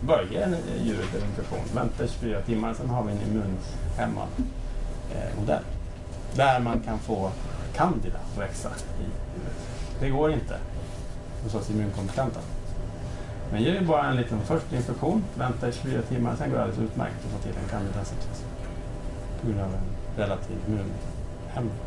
Börja 0.00 0.44
en- 0.44 0.56
djuret 0.86 1.14
en 1.22 1.28
infektion, 1.28 1.58
väntar 1.74 2.06
24 2.06 2.40
timmar, 2.40 2.74
sen 2.74 2.90
har 2.90 3.02
vi 3.04 3.12
en 3.12 3.18
immunhämmad 3.30 4.28
eh, 5.14 5.40
modell. 5.40 5.62
Där 6.34 6.60
man 6.60 6.80
kan 6.80 6.98
få 6.98 7.30
candida 7.76 8.18
att 8.18 8.38
växa 8.38 8.68
i 8.68 9.02
djuret. 9.02 9.56
Det 10.00 10.10
går 10.10 10.32
inte 10.32 10.58
hos 11.42 11.54
oss 11.54 11.70
immunkompetenta. 11.70 12.40
Men 13.52 13.62
ger 13.62 13.80
vi 13.80 13.86
bara 13.86 14.06
en 14.06 14.16
liten 14.16 14.40
första 14.40 14.76
infektion, 14.76 15.24
väntar 15.34 15.68
i 15.68 15.72
24 15.72 16.02
timmar, 16.02 16.36
sen 16.36 16.50
går 16.50 16.56
det 16.56 16.62
alldeles 16.62 16.90
utmärkt 16.90 17.14
att 17.24 17.32
få 17.32 17.38
till 17.38 17.56
en 17.62 17.68
candida 17.68 18.04
sepsis. 18.04 18.44
På 19.40 19.46
grund 19.46 19.60
av 19.60 19.74
en 19.74 20.16
relativ 20.16 20.56
immunhämning. 20.66 21.78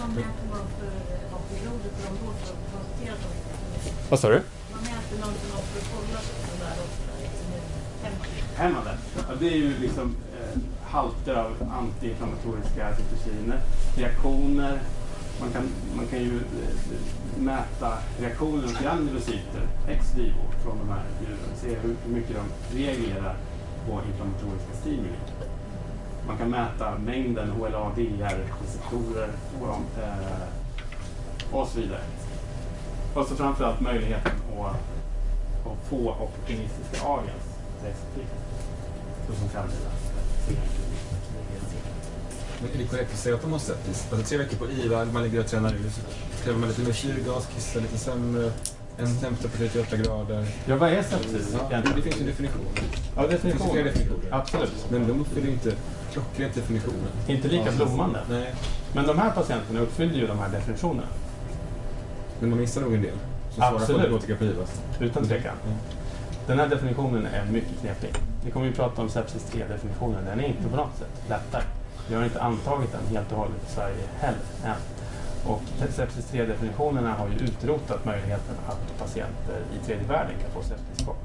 Vad 0.00 0.08
mäter 0.08 0.46
man 0.50 0.66
för 0.78 0.90
vad 1.32 1.40
blodet 1.62 1.92
de 2.04 2.28
då 4.10 4.16
sa 4.16 4.28
du? 4.28 4.42
Man 4.72 4.80
mäter 4.80 5.20
någonting 5.20 5.50
för 5.50 5.78
att 5.78 5.90
kolla 5.94 6.20
Hämmande. 8.56 8.90
Det 9.40 9.46
är 9.46 9.56
ju 9.56 9.78
liksom 9.78 10.16
eh, 10.40 10.60
halter 10.90 11.34
av 11.34 11.72
antiinflammatoriska 11.72 12.96
cytokiner, 12.96 13.60
reaktioner. 13.96 14.80
Man 15.40 15.50
kan, 15.50 15.62
man 15.96 16.06
kan 16.06 16.18
ju 16.18 16.36
eh, 16.36 17.40
mäta 17.40 17.98
reaktioner 18.20 18.68
till 18.68 18.76
granulocyter 18.82 19.62
ex 19.88 20.14
vivo 20.16 20.42
från 20.62 20.78
de 20.78 20.88
här 20.88 21.04
djuren. 21.20 21.56
Se 21.56 21.68
hur, 21.68 21.96
mycket 22.14 22.36
de 22.36 22.76
reagerar 22.78 23.36
på 23.86 24.00
inflammatoriska 24.08 24.72
stimuli. 24.80 25.18
Man 26.26 26.38
kan 26.38 26.50
mäta 26.50 26.98
mängden 26.98 27.50
HLA-DR-receptorer 27.50 29.28
och, 29.60 30.02
eh, 30.02 30.48
och 31.52 31.68
så 31.68 31.80
vidare. 31.80 32.02
Och 33.14 33.26
så 33.26 33.36
framförallt 33.36 33.80
möjligheten 33.80 34.32
att, 34.60 34.76
att 35.66 35.88
få 35.88 36.10
opportunistiska 36.10 37.06
agens 37.06 37.58
receptivt. 37.82 38.34
Såsom 39.26 39.48
candida. 39.48 39.90
Men 42.60 42.70
är 42.74 42.78
det 42.78 42.84
korrekt 42.84 43.10
att 43.12 43.18
säga 43.18 43.34
att 43.34 43.42
de 43.42 43.52
har 43.52 43.58
septis? 43.58 44.06
Alltså 44.12 44.26
tre 44.28 44.38
veckor 44.38 44.56
på 44.56 44.70
IVA, 44.70 45.04
man 45.04 45.22
ligger 45.22 45.40
och 45.40 45.46
tränar 45.46 45.74
ut. 45.74 45.92
Så 46.36 46.44
kräver 46.44 46.58
man 46.58 46.68
lite 46.68 46.80
mer 46.82 46.92
syrgas, 46.92 47.48
kissar 47.54 47.80
lite 47.80 47.98
sämre, 47.98 48.52
en 48.98 49.16
temperatur 49.16 49.48
på 49.48 49.56
38 49.56 49.96
grader. 49.96 50.46
Ja, 50.66 50.76
vad 50.76 50.92
är 50.92 51.02
sepsis 51.02 51.56
Ja, 51.70 51.80
det 51.96 52.02
finns 52.02 52.20
en 52.20 52.26
definition. 52.26 52.60
Ja, 53.16 53.22
Det 53.22 53.28
finns 53.28 53.42
definition. 53.42 53.76
definitioner. 53.84 54.28
Absolut. 54.30 54.86
Men 54.90 55.06
de 55.08 55.20
uppfyller 55.20 55.48
inte 55.48 55.72
klockrent 56.12 56.54
definitionen. 56.54 57.08
Inte 57.26 57.48
lika 57.48 57.72
blommande. 57.72 58.20
Nej, 58.30 58.54
Men 58.92 59.06
de 59.06 59.18
här 59.18 59.30
patienterna 59.30 59.80
uppfyllde 59.80 60.14
ju 60.14 60.26
de 60.26 60.38
här 60.38 60.48
definitionerna. 60.48 61.08
men 62.40 62.50
man 62.50 62.58
missar 62.60 62.80
nog 62.80 62.94
en 62.94 63.02
del. 63.02 63.14
Som 63.50 63.62
svarar 63.62 63.74
Absolut. 63.76 63.98
antibiotika 64.00 64.36
på 64.36 64.44
IVA. 64.44 64.64
Utan 65.00 65.24
tvekan. 65.24 65.54
Den 66.46 66.58
här 66.58 66.68
definitionen 66.68 67.26
är 67.26 67.44
mycket 67.44 67.80
knepig. 67.80 68.10
Vi 68.44 68.50
kommer 68.50 68.66
ju 68.66 68.72
prata 68.72 69.02
om 69.02 69.08
sepsis 69.08 69.46
3-definitionen. 69.52 70.24
Den 70.24 70.40
är 70.40 70.44
inte 70.48 70.68
på 70.68 70.76
något 70.76 70.98
sätt 70.98 71.08
lättare. 71.28 71.62
Vi 72.08 72.14
har 72.14 72.24
inte 72.24 72.42
antagit 72.42 72.92
den 72.92 73.16
helt 73.16 73.32
och 73.32 73.38
hållet 73.38 73.62
i 73.68 73.74
Sverige 73.74 74.04
heller 74.20 74.40
än. 74.64 74.80
Och 75.46 75.62
sepsis 75.96 76.32
3-definitionerna 76.32 77.14
har 77.14 77.28
ju 77.28 77.34
utrotat 77.34 78.04
möjligheten 78.04 78.54
att 78.68 78.98
patienter 78.98 79.62
i 79.74 79.86
tredje 79.86 80.06
världen 80.06 80.34
kan 80.42 80.50
få 80.50 80.68
septiskock. 80.68 81.16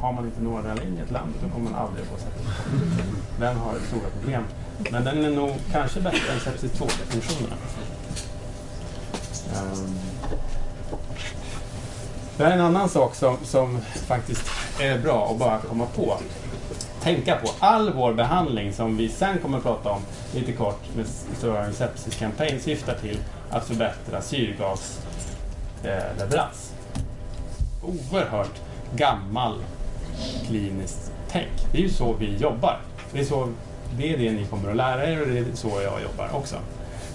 Har 0.00 0.12
man 0.12 0.24
inte 0.24 0.42
några 0.42 0.74
linjer 0.74 1.02
i 1.02 1.04
ett 1.04 1.10
land, 1.10 1.34
då 1.42 1.48
kommer 1.48 1.70
man 1.70 1.80
aldrig 1.80 2.02
att 2.02 2.08
få 2.08 2.16
septiskock. 2.16 2.54
Den 3.40 3.56
har 3.56 3.74
stora 3.88 4.10
problem. 4.20 4.42
Men 4.90 5.04
den 5.04 5.24
är 5.24 5.30
nog 5.30 5.50
kanske 5.72 6.00
bättre 6.00 6.32
än 6.32 6.40
sepsis 6.40 6.72
2-definitionerna. 6.72 7.56
Um. 9.54 9.72
Ehm, 9.72 9.98
det 12.36 12.44
här 12.44 12.50
är 12.50 12.54
en 12.54 12.60
annan 12.60 12.88
sak 12.88 13.14
som, 13.14 13.36
som 13.44 13.80
faktiskt 13.80 14.50
är 14.80 14.98
bra 14.98 15.30
att 15.30 15.38
bara 15.38 15.58
komma 15.58 15.86
på. 15.96 16.18
Tänka 17.02 17.36
på. 17.36 17.50
All 17.58 17.92
vår 17.92 18.12
behandling 18.12 18.72
som 18.72 18.96
vi 18.96 19.08
sen 19.08 19.38
kommer 19.38 19.58
att 19.58 19.64
prata 19.64 19.90
om 19.90 20.02
lite 20.36 20.52
kort 20.52 20.80
med 20.96 21.06
Stirring 21.36 21.72
Sepsis 21.72 22.18
Campaign 22.18 22.60
syftar 22.60 22.94
till 22.94 23.18
att 23.50 23.66
förbättra 23.66 24.22
syrgasleverans. 24.22 25.82
Eh, 25.82 25.92
Oerhört 27.82 28.60
gammal 28.94 29.54
kliniskt 30.46 31.12
tänk. 31.28 31.48
Det 31.72 31.78
är 31.78 31.82
ju 31.82 31.90
så 31.90 32.12
vi 32.12 32.36
jobbar. 32.36 32.80
Det 33.12 33.20
är, 33.20 33.24
så, 33.24 33.48
det 33.98 34.12
är 34.12 34.18
det 34.18 34.30
ni 34.30 34.46
kommer 34.46 34.70
att 34.70 34.76
lära 34.76 35.10
er 35.10 35.20
och 35.20 35.26
det 35.26 35.38
är 35.38 35.44
så 35.54 35.68
jag 35.68 36.02
jobbar 36.02 36.30
också. 36.32 36.56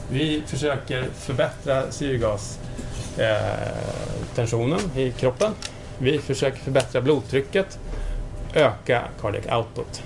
Vi 0.10 0.44
försöker 0.48 1.08
förbättra 1.14 1.92
syrgastensionen 1.92 4.80
eh, 4.96 5.02
i 5.02 5.12
kroppen. 5.12 5.52
Vi 5.98 6.20
försöker 6.20 6.58
förbättra 6.58 7.02
blodtrycket, 7.02 7.80
öka 8.54 9.04
cardiac 9.22 9.58
output. 9.58 10.04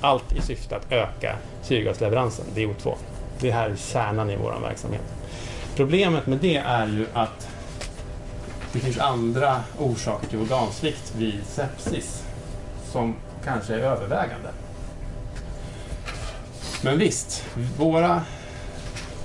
Allt 0.00 0.32
i 0.32 0.40
syfte 0.40 0.76
att 0.76 0.92
öka 0.92 1.36
syrgasleveransen, 1.62 2.44
DO2. 2.54 2.94
Det 3.40 3.50
här 3.50 3.70
är 3.70 3.76
kärnan 3.76 4.30
i 4.30 4.36
vår 4.36 4.60
verksamhet. 4.62 5.02
Problemet 5.76 6.26
med 6.26 6.38
det 6.38 6.56
är 6.56 6.86
ju 6.86 7.06
att 7.12 7.48
det 8.72 8.78
finns 8.78 8.98
andra 8.98 9.60
orsaker 9.78 10.26
till 10.26 10.38
organsvikt 10.38 11.12
vid 11.16 11.44
sepsis 11.46 12.24
som 12.92 13.14
kanske 13.44 13.74
är 13.74 13.78
övervägande. 13.78 14.48
Men 16.82 16.98
visst, 16.98 17.44
våra 17.78 18.22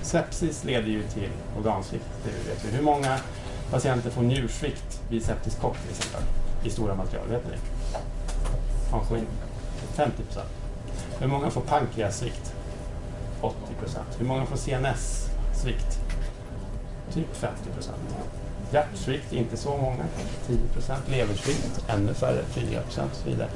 sepsis 0.02 0.64
leder 0.64 0.88
ju 0.88 1.04
till 1.04 1.30
organsvikt. 1.58 2.06
Det 2.24 2.50
vet 2.50 2.66
vi. 2.66 2.78
Hur 2.78 2.84
många 2.84 3.18
patienter 3.72 4.10
får 4.10 4.22
njursvikt 4.22 5.02
vid 5.10 5.26
septisk 5.26 5.62
kock 5.62 5.78
till 5.78 5.90
exempel? 5.90 6.22
I 6.64 6.70
stora 6.70 6.96
material, 6.96 7.28
vet 7.28 7.46
ni 7.46 7.52
det? 7.52 8.00
Hans 8.92 9.08
50 9.96 10.24
procent. 10.24 10.50
Hur 11.20 11.28
många 11.28 11.50
får 11.50 11.62
pankreassvikt? 11.62 12.54
80 13.42 13.56
procent. 13.80 14.08
Hur 14.18 14.26
många 14.26 14.46
får 14.46 14.58
CNS-svikt? 14.58 16.00
Typ 17.14 17.36
50 17.36 17.70
procent. 17.76 17.98
Hjärtsvikt, 18.72 19.34
inte 19.34 19.58
så 19.58 19.78
många, 19.78 20.04
10 20.48 20.58
procent. 20.74 21.10
Leversvikt, 21.10 21.86
ännu 21.88 22.14
färre, 22.14 22.44
4 22.50 22.82
procent 22.82 23.12
och 23.12 23.18
så 23.18 23.30
vidare. 23.30 23.50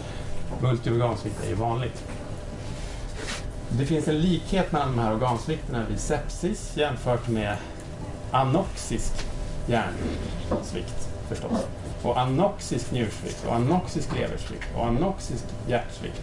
Multiorgansvikt 0.62 1.44
är 1.44 1.50
ju 1.50 1.56
vanligt. 1.56 2.04
Det 3.70 3.86
finns 3.86 4.08
en 4.08 4.20
likhet 4.22 4.72
mellan 4.72 4.96
de 4.96 5.00
här 5.00 5.14
organsvikterna 5.14 5.86
vid 5.90 6.00
sepsis 6.00 6.78
jämfört 6.78 7.28
med 7.28 7.58
anoxisk 8.32 9.14
hjärnsvikt 9.68 11.10
förstås. 11.30 11.66
Och 12.04 12.20
anoxisk 12.20 12.92
njursvikt 12.92 13.46
och 13.48 13.56
anoxisk 13.56 14.16
leversvikt 14.16 14.68
och 14.76 14.86
anoxisk 14.86 15.44
hjärtsvikt. 15.68 16.22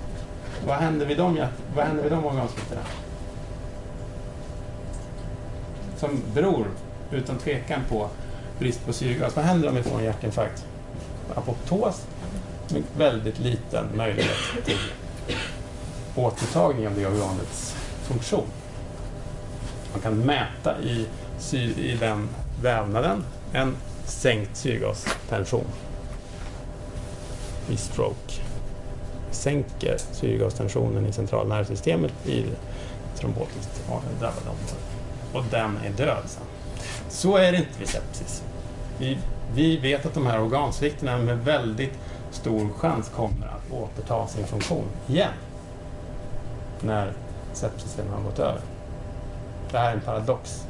Vad 0.66 0.76
händer 0.76 1.06
vid 1.06 1.16
de, 1.16 1.46
vad 1.76 1.84
händer 1.84 2.02
vid 2.02 2.12
de 2.12 2.24
organsvikterna? 2.24 2.80
Som 5.96 6.22
beror 6.34 6.66
utan 7.10 7.38
tvekan 7.38 7.80
på 7.88 8.08
brist 8.58 8.86
på 8.86 8.92
syrgas. 8.92 9.36
Vad 9.36 9.44
händer 9.44 9.68
om 9.68 9.74
vi 9.74 9.82
får 9.82 9.98
en 9.98 10.04
hjärtinfarkt? 10.04 10.64
Apoptos 11.34 12.06
med 12.68 12.82
väldigt 12.96 13.38
liten 13.38 13.86
möjlighet 13.94 14.36
till 14.64 14.78
återtagning 16.16 16.86
av 16.86 16.94
det 16.94 17.06
organets 17.06 17.76
funktion. 18.02 18.46
Man 19.92 20.02
kan 20.02 20.18
mäta 20.18 20.82
i, 20.82 21.06
i 21.76 21.96
den 22.00 22.28
vävnaden 22.62 23.24
en 23.52 23.76
sänkt 24.06 24.56
syrgaspension 24.56 25.66
vid 27.68 27.78
stroke. 27.78 28.32
Sänker 29.30 29.96
syrgastensionen 30.12 31.06
i 31.06 31.12
centralnervsystemet 31.12 32.26
i 32.26 32.44
trombotiskt 33.18 33.86
drabbade 34.20 34.48
områden. 34.48 34.76
Och 35.32 35.44
den 35.50 35.76
är 35.84 35.90
död 35.90 36.22
sen. 36.26 36.42
Så 37.08 37.36
är 37.36 37.52
det 37.52 37.58
inte 37.58 37.78
vid 37.78 37.88
sepsis. 37.88 38.42
Vi, 38.98 39.18
vi 39.54 39.76
vet 39.76 40.06
att 40.06 40.14
de 40.14 40.26
här 40.26 40.40
organsvikterna 40.40 41.18
med 41.18 41.38
väldigt 41.38 41.92
stor 42.30 42.68
chans 42.78 43.08
kommer 43.08 43.46
att 43.46 43.72
återta 43.72 44.26
sin 44.26 44.46
funktion 44.46 44.84
igen 45.06 45.32
när 46.80 47.12
sepsisen 47.52 48.08
har 48.08 48.22
gått 48.22 48.38
över. 48.38 48.60
Det 49.70 49.78
här 49.78 49.90
är 49.90 49.94
en 49.94 50.00
paradox 50.00 50.66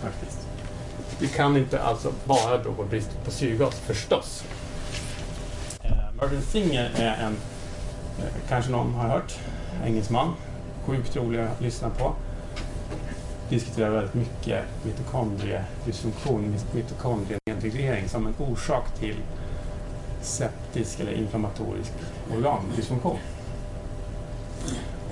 faktiskt. 0.00 0.41
Det 1.18 1.26
kan 1.26 1.56
inte 1.56 1.82
alltså 1.82 2.12
bara 2.24 2.58
bero 2.58 2.74
på 2.74 2.84
brist 2.84 3.10
på 3.24 3.30
syrgas 3.30 3.74
förstås. 3.74 4.44
Eh, 5.82 5.90
Mervyn 6.20 6.42
Singer 6.42 6.90
är 6.96 7.26
en, 7.26 7.36
eh, 8.18 8.32
kanske 8.48 8.70
någon 8.70 8.94
har 8.94 9.08
hört, 9.08 9.38
engelsman. 9.84 10.34
Sjukt 10.86 11.16
rolig 11.16 11.40
att 11.40 11.60
lyssna 11.60 11.90
på. 11.90 12.14
Diskuterar 13.48 13.90
väldigt 13.90 14.14
mycket 14.14 14.64
mitokondriedysfunktion, 14.82 16.54
mitokondrieintegrering 16.74 18.08
som 18.08 18.26
en 18.26 18.34
orsak 18.38 18.98
till 18.98 19.16
septisk 20.22 21.00
eller 21.00 21.12
inflammatorisk 21.12 21.92
organdysfunktion. 22.36 23.18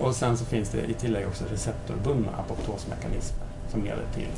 Och 0.01 0.15
sen 0.15 0.39
så 0.39 0.45
finns 0.45 0.71
det 0.71 0.85
i 0.91 0.95
tillägg 0.95 1.27
också 1.27 1.45
receptorbundna 1.51 2.33
apoptosmekanismer 2.39 3.47
som 3.71 3.85
leder 3.85 4.05
till 4.15 4.29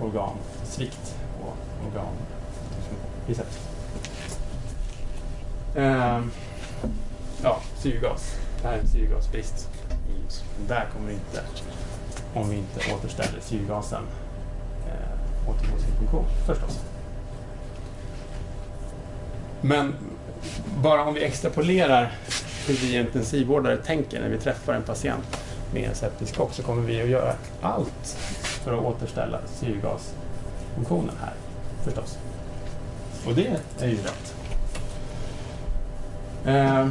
organsvikt 0.00 1.16
och 1.42 1.56
organ 1.86 2.14
sepsis. 3.34 3.68
Eh, 5.74 6.20
ja, 7.42 7.60
syrgas. 7.76 8.36
Det 8.62 8.68
här 8.68 8.74
är 8.74 8.80
en 8.80 8.88
syrgasbrist. 8.88 9.68
Där 10.68 10.86
kommer 10.92 11.10
inte, 11.12 11.42
om 12.34 12.50
vi 12.50 12.56
inte 12.56 12.94
återställer 12.94 13.40
syrgasen, 13.40 14.02
eh, 14.86 15.48
återgå 15.50 15.78
sin 15.78 15.96
funktion 15.98 16.24
förstås. 16.46 16.80
Men 19.60 19.94
bara 20.82 21.04
om 21.04 21.14
vi 21.14 21.24
extrapolerar 21.24 22.12
hur 22.66 22.74
vi 22.74 22.98
intensivvårdare 22.98 23.76
tänker 23.76 24.20
när 24.20 24.28
vi 24.28 24.38
träffar 24.38 24.74
en 24.74 24.82
patient 24.82 25.40
med 25.74 25.88
en 25.88 25.94
septisk 25.94 26.36
chock 26.36 26.52
så 26.52 26.62
kommer 26.62 26.82
vi 26.82 27.02
att 27.02 27.08
göra 27.08 27.34
allt 27.60 28.16
för 28.64 28.78
att 28.78 28.84
återställa 28.84 29.38
syrgasfunktionen 29.46 31.14
här 31.20 31.32
förstås. 31.84 32.18
Och 33.26 33.34
det 33.34 33.60
är 33.80 33.88
ju 33.88 33.96
rätt. 33.96 34.34
Eh, 36.44 36.88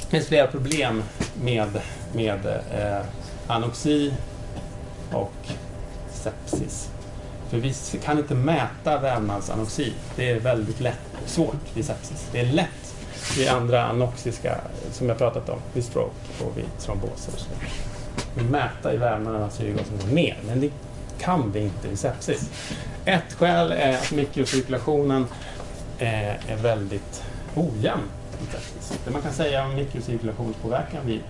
det 0.00 0.10
finns 0.10 0.26
flera 0.26 0.46
problem 0.46 1.02
med, 1.42 1.80
med 2.12 2.46
eh, 2.46 3.04
anoxi 3.46 4.12
och 5.12 5.32
sepsis. 6.10 6.90
För 7.48 7.58
vi 7.58 7.74
kan 8.04 8.18
inte 8.18 8.34
mäta 8.34 9.00
vävnadsanoxi. 9.00 9.92
Det 10.16 10.30
är 10.30 10.40
väldigt 10.40 10.80
lätt, 10.80 11.00
svårt 11.26 11.74
vid 11.74 11.84
sepsis. 11.84 12.28
Det 12.32 12.40
är 12.40 12.52
lätt 12.52 12.94
vid 13.36 13.48
andra 13.48 13.84
anoxiska, 13.84 14.60
som 14.92 15.08
jag 15.08 15.18
pratat 15.18 15.48
om, 15.48 15.58
vid 15.72 15.84
stroke 15.84 16.44
och 16.44 16.58
vid 16.58 16.64
tromboser 16.78 17.32
och 17.32 17.38
så 17.38 17.48
mäta 18.36 18.40
i 18.40 18.44
mäta 18.44 18.94
i 18.94 18.96
vävnaderna 18.96 19.50
går 19.50 20.14
ner, 20.14 20.36
men 20.46 20.60
det 20.60 20.70
kan 21.18 21.52
vi 21.52 21.60
inte 21.60 21.88
i 21.88 21.96
sepsis. 21.96 22.50
Ett 23.04 23.32
skäl 23.32 23.72
är 23.72 23.96
att 23.96 24.12
mikrocirkulationen 24.12 25.26
eh, 25.98 26.52
är 26.52 26.56
väldigt 26.56 27.22
ojämn 27.54 28.02
i 28.42 28.52
sepsis. 28.52 28.98
Det 29.04 29.10
man 29.10 29.22
kan 29.22 29.32
säga 29.32 29.64
om 29.64 29.74
mikrocirkulationspåverkan 29.74 31.06
vid 31.06 31.20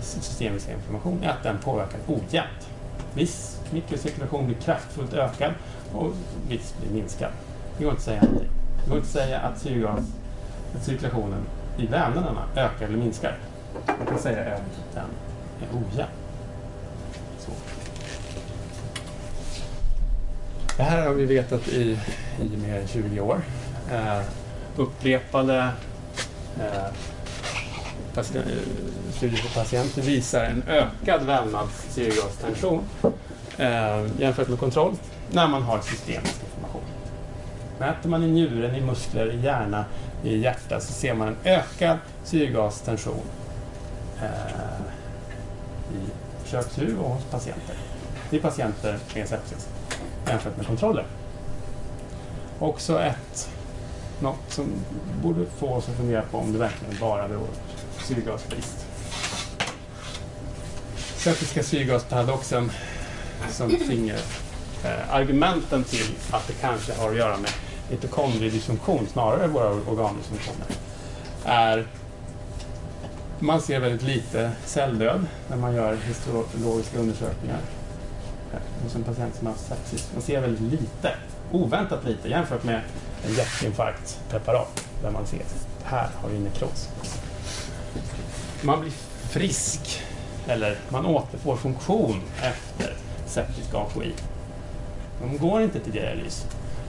systemisk 0.00 0.68
inflammation 0.68 1.22
är 1.22 1.28
att 1.28 1.42
den 1.42 1.58
påverkar 1.58 2.00
ojämnt. 2.06 2.68
Viss 3.14 3.60
mikrocirkulation 3.70 4.46
blir 4.46 4.56
kraftfullt 4.56 5.14
ökad 5.14 5.52
och 5.92 6.12
viss 6.48 6.74
blir 6.80 6.90
minskad. 7.00 7.30
Det 7.78 7.84
går 7.84 7.90
inte 7.92 8.00
att 8.00 8.04
säga 8.04 8.22
någonting. 8.22 8.50
Det 8.84 8.90
går 8.90 8.98
inte 8.98 9.08
att 9.08 9.12
säga 9.12 9.38
att 9.40 9.58
syrgascirkulationen 9.58 10.12
att 10.76 10.84
cirkulationen 10.84 11.46
i 11.78 11.86
vävnaderna 11.86 12.42
ökar 12.56 12.86
eller 12.86 12.98
minskar. 12.98 13.38
Man 13.86 14.06
kan 14.06 14.18
säga 14.18 14.54
att 14.54 14.94
den 14.94 15.04
är 15.62 15.76
ojämn. 15.76 16.10
Så. 17.38 17.50
Det 20.78 20.84
här 20.84 21.06
har 21.06 21.14
vi 21.14 21.24
vetat 21.24 21.68
i, 21.68 21.98
i 22.40 22.56
mer 22.56 22.80
än 22.80 22.88
20 22.88 23.20
år. 23.20 23.40
Eh, 23.92 24.20
upprepade 24.76 25.72
eh, 26.60 26.84
eh, 26.84 28.22
studier 29.12 29.42
på 29.42 29.48
patienter 29.54 30.02
visar 30.02 30.44
en 30.44 30.62
ökad 30.68 31.26
vävnadssyrgastension 31.26 32.84
eh, 33.58 34.06
jämfört 34.18 34.48
med 34.48 34.58
kontroll 34.58 34.94
när 35.30 35.48
man 35.48 35.62
har 35.62 35.80
systemisk 35.80 36.34
inflammation. 36.44 36.82
Mäter 37.78 38.08
man 38.08 38.22
i 38.22 38.26
njuren, 38.26 38.74
i 38.74 38.80
muskler, 38.80 39.32
i 39.32 39.40
hjärna, 39.40 39.84
i 40.24 40.38
hjärta 40.38 40.80
så 40.80 40.92
ser 40.92 41.14
man 41.14 41.28
en 41.28 41.36
ökad 41.44 41.98
syrgastension 42.24 43.24
eh, 44.22 44.80
i 45.94 46.10
försöksdjur 46.44 46.98
och 46.98 47.10
hos 47.10 47.24
patienter. 47.24 47.76
Det 48.30 48.36
är 48.36 48.40
patienter 48.40 48.98
med 49.14 49.28
sepsis 49.28 49.68
jämfört 50.26 50.56
med 50.56 50.66
kontroller. 50.66 51.06
Också 52.58 53.00
ett, 53.00 53.50
något 54.20 54.52
som 54.52 54.64
borde 55.22 55.46
få 55.46 55.68
oss 55.68 55.88
att 55.88 55.96
fundera 55.96 56.22
på 56.22 56.38
om 56.38 56.52
det 56.52 56.58
verkligen 56.58 56.96
bara 57.00 57.28
beror 57.28 57.46
på 57.98 58.04
syrgasbrist. 58.04 58.86
Septiska 61.16 61.62
syrgasparadoxen 61.62 62.72
som 63.50 63.70
finger 63.70 64.18
eh, 64.84 65.14
argumenten 65.14 65.84
till 65.84 66.14
att 66.30 66.46
det 66.46 66.52
kanske 66.52 66.92
har 66.94 67.10
att 67.10 67.16
göra 67.16 67.36
med 67.36 67.50
mitokondriedysfunktion 67.90 69.06
snarare 69.12 69.44
än 69.44 69.52
våra 69.52 69.68
organdysfunktioner 69.68 70.66
är 71.44 71.86
man 73.38 73.60
ser 73.62 73.80
väldigt 73.80 74.02
lite 74.02 74.50
celldöd 74.64 75.26
när 75.48 75.56
man 75.56 75.74
gör 75.74 75.96
histologiska 75.96 76.98
undersökningar 76.98 77.58
hos 78.82 78.94
en 78.94 79.04
patient 79.04 79.34
som 79.34 79.46
har 79.46 79.54
sepsis. 79.54 80.10
Man 80.12 80.22
ser 80.22 80.40
väldigt 80.40 80.80
lite, 80.80 81.14
oväntat 81.52 82.04
lite 82.04 82.28
jämfört 82.28 82.64
med 82.64 82.80
en 83.26 83.34
hjärtinfarktpreparat 83.34 84.84
där 85.02 85.10
man 85.10 85.26
ser 85.26 85.42
här 85.84 86.08
har 86.22 86.28
vi 86.28 86.38
nekros. 86.38 86.88
Man 88.62 88.80
blir 88.80 88.92
frisk 89.30 90.02
eller 90.46 90.78
man 90.88 91.06
återfår 91.06 91.56
funktion 91.56 92.20
efter 92.42 92.96
septisk 93.26 93.74
AKI. 93.74 94.12
De 95.20 95.38
går 95.38 95.62
inte 95.62 95.80
till 95.80 95.92
dialys 95.92 96.46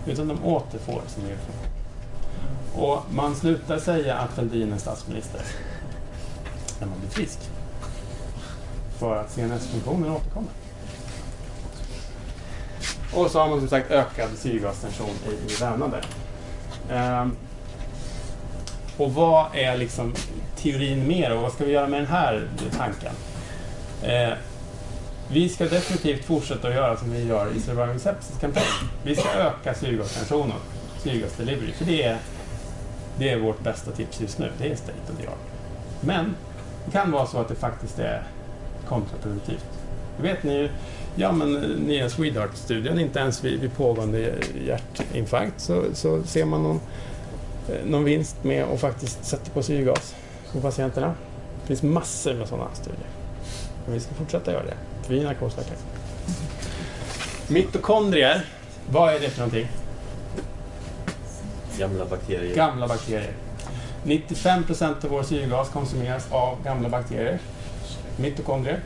utan 0.07 0.27
de 0.27 0.45
återfår 0.45 1.01
sin 1.07 1.23
funktion. 1.23 1.69
Och 2.75 3.03
man 3.13 3.35
slutar 3.35 3.79
säga 3.79 4.17
att 4.17 4.33
Fälldin 4.33 4.73
är 4.73 4.77
statsminister 4.77 5.41
när 6.79 6.87
man 6.87 6.99
blir 6.99 7.09
frisk. 7.09 7.39
För 8.97 9.15
att 9.15 9.31
CNS-funktionen 9.31 10.11
återkommer. 10.11 10.51
Och 13.13 13.31
så 13.31 13.39
har 13.39 13.49
man 13.49 13.59
som 13.59 13.69
sagt 13.69 13.91
ökad 13.91 14.29
syrgastension 14.37 15.15
i, 15.27 15.53
i 15.53 15.55
vävnader. 15.55 16.05
Ehm, 16.91 17.35
och 18.97 19.13
vad 19.13 19.45
är 19.53 19.77
liksom 19.77 20.13
teorin 20.55 21.07
mer 21.07 21.35
och 21.35 21.41
vad 21.41 21.51
ska 21.51 21.65
vi 21.65 21.71
göra 21.71 21.87
med 21.87 21.99
den 21.99 22.07
här 22.07 22.47
tanken? 22.77 23.13
Ehm, 24.03 24.37
vi 25.31 25.49
ska 25.49 25.63
definitivt 25.63 26.25
fortsätta 26.25 26.67
att 26.67 26.73
göra 26.73 26.97
som 26.97 27.11
vi 27.11 27.23
gör 27.23 27.51
i 27.55 27.59
Surviving 27.59 27.99
Sepsis-kampanjen. 27.99 28.89
Vi 29.03 29.15
ska 29.15 29.29
öka 29.29 29.73
syrgastensionen, 29.73 30.57
syrgasdelivery, 31.03 31.71
för 31.71 31.85
det 31.85 32.03
är, 32.03 32.17
det 33.17 33.29
är 33.29 33.39
vårt 33.39 33.63
bästa 33.63 33.91
tips 33.91 34.21
just 34.21 34.39
nu. 34.39 34.51
Det 34.57 34.71
är 34.71 34.75
state 34.75 35.11
of 35.11 35.17
the 35.17 35.27
art. 35.27 35.49
Men 36.01 36.35
det 36.85 36.91
kan 36.91 37.11
vara 37.11 37.25
så 37.25 37.37
att 37.37 37.47
det 37.47 37.55
faktiskt 37.55 37.99
är 37.99 38.23
kontraproduktivt. 38.87 39.65
Det 40.17 40.23
vet 40.23 40.43
ni 40.43 40.53
ju, 40.53 40.69
ja 41.19 41.31
men 41.31 41.53
nya 41.87 42.09
Swedeheart-studien, 42.09 42.99
inte 42.99 43.19
ens 43.19 43.43
vid, 43.43 43.59
vid 43.59 43.73
pågående 43.73 44.33
hjärtinfarkt 44.65 45.61
så, 45.61 45.83
så 45.93 46.23
ser 46.23 46.45
man 46.45 46.63
någon, 46.63 46.79
eh, 47.69 47.85
någon 47.85 48.03
vinst 48.03 48.43
med 48.43 48.63
att 48.63 48.81
faktiskt 48.81 49.25
sätta 49.25 49.51
på 49.51 49.63
syrgas 49.63 50.15
på 50.53 50.61
patienterna. 50.61 51.13
Det 51.61 51.67
finns 51.67 51.83
massor 51.83 52.33
med 52.33 52.47
sådana 52.47 52.69
studier. 52.73 53.07
Men 53.85 53.93
vi 53.93 53.99
ska 53.99 54.13
fortsätta 54.13 54.51
göra 54.51 54.63
det, 54.63 54.77
för 55.03 55.13
vi 55.13 55.19
är 55.19 55.23
narkosläkare. 55.23 55.77
Mitokondrier, 57.47 58.45
vad 58.91 59.13
är 59.13 59.19
det 59.19 59.29
för 59.29 59.39
någonting? 59.39 59.67
Gamla 61.77 62.05
bakterier. 62.05 62.55
Gamla 62.55 62.87
bakterier. 62.87 63.33
95 64.03 64.63
procent 64.63 65.03
av 65.03 65.09
vår 65.09 65.23
syrgas 65.23 65.69
konsumeras 65.69 66.27
av 66.31 66.63
gamla 66.63 66.89
bakterier, 66.89 67.39
mitokondrier. 68.17 68.79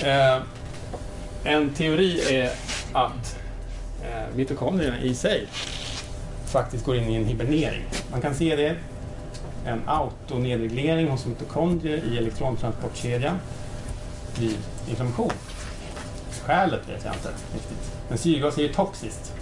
Eh, 0.00 0.42
en 1.44 1.74
teori 1.74 2.20
är 2.36 2.50
att 2.92 3.38
eh, 4.02 4.36
mitokondrierna 4.36 5.00
i 5.00 5.14
sig 5.14 5.46
faktiskt 6.46 6.84
går 6.84 6.96
in 6.96 7.08
i 7.08 7.14
en 7.14 7.24
hibernering. 7.24 7.84
Man 8.10 8.20
kan 8.20 8.34
se 8.34 8.56
det, 8.56 8.76
en 9.66 9.82
autonedreglering 9.86 11.08
hos 11.08 11.26
mitokondrier 11.26 12.02
i 12.12 12.18
elektrontransportkedjan 12.18 13.38
vid 14.38 14.56
inflammation. 14.88 15.32
Skälet 16.44 16.88
vet 16.88 17.04
jag 17.04 17.14
inte 17.14 17.28
riktigt. 17.28 17.92
Men 18.08 18.18
syrgas 18.18 18.58
är 18.58 18.62
ju 18.62 18.72
toxiskt. 18.72 19.32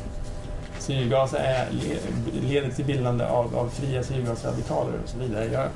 Syrgas 0.78 1.34
är, 1.34 1.68
leder 2.42 2.70
till 2.70 2.84
bildande 2.84 3.24
av, 3.24 3.56
av 3.56 3.68
fria 3.68 4.02
syrgasradikaler 4.02 4.92
och 5.04 5.08
så 5.08 5.18
vidare. 5.18 5.48
Jag, 5.52 5.68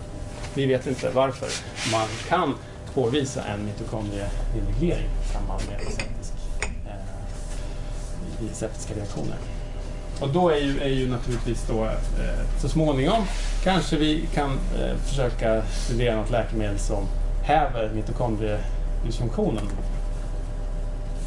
vi 0.54 0.66
vet 0.66 0.86
inte 0.86 1.10
varför. 1.10 1.48
Man 1.92 2.08
kan 2.28 2.54
påvisa 2.94 3.44
en 3.44 3.64
mitokondriereglering. 3.64 5.08
i 5.24 5.32
samband 5.32 5.62
med 5.68 5.80
i 8.40 8.54
septiska 8.54 8.94
reaktioner. 8.94 9.36
Och 10.20 10.28
då 10.28 10.48
är 10.48 10.56
ju, 10.56 10.80
är 10.80 10.88
ju 10.88 11.10
naturligtvis 11.10 11.66
då 11.68 11.84
eh, 11.84 12.60
så 12.60 12.68
småningom 12.68 13.24
kanske 13.64 13.96
vi 13.96 14.28
kan 14.34 14.50
eh, 14.50 14.96
försöka 14.96 15.62
studera 15.66 16.16
något 16.16 16.30
läkemedel 16.30 16.78
som 16.78 17.04
häver 17.42 17.90
mitokondriedysfunktionen 17.94 19.68